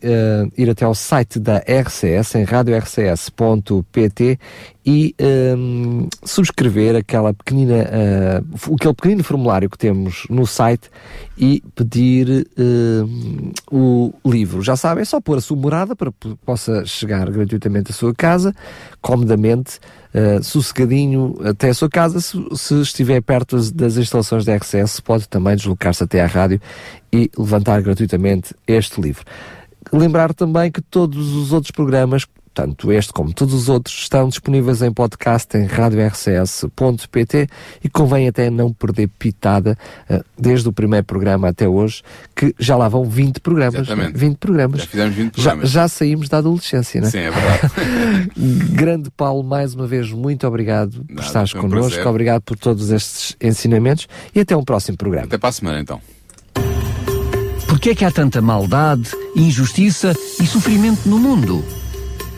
[0.58, 4.40] ir até ao site da RCS, em radiorcs.pt
[4.92, 5.14] e
[5.56, 10.90] um, subscrever aquela pequenina, uh, aquele pequenino formulário que temos no site
[11.38, 14.64] e pedir uh, o livro.
[14.64, 18.16] Já sabem, é só pôr a sua morada para que possa chegar gratuitamente à sua
[18.16, 18.52] casa,
[19.00, 19.78] comodamente,
[20.12, 22.20] uh, sossegadinho até a sua casa.
[22.20, 26.60] Se, se estiver perto das, das instalações da RCS, pode também deslocar-se até à rádio
[27.14, 29.24] e levantar gratuitamente este livro.
[29.94, 34.82] Lembrar também que todos os outros programas tanto este como todos os outros estão disponíveis
[34.82, 37.48] em podcast em radiorcs.pt
[37.84, 39.78] e convém até não perder pitada
[40.10, 42.02] uh, desde o primeiro programa até hoje,
[42.36, 43.76] que já lá vão 20 programas.
[43.76, 44.18] Exatamente.
[44.18, 44.82] 20 programas.
[44.82, 45.70] Já fizemos 20 programas.
[45.70, 47.12] Já, já saímos da adolescência, não é?
[47.12, 48.32] Sim, é verdade.
[48.74, 52.08] Grande Paulo, mais uma vez, muito obrigado Nada, por estares um connosco, prazer.
[52.08, 55.26] obrigado por todos estes ensinamentos e até um próximo programa.
[55.26, 56.02] Até para a semana, então.
[57.68, 61.64] Porquê é que há tanta maldade, injustiça e sofrimento no mundo?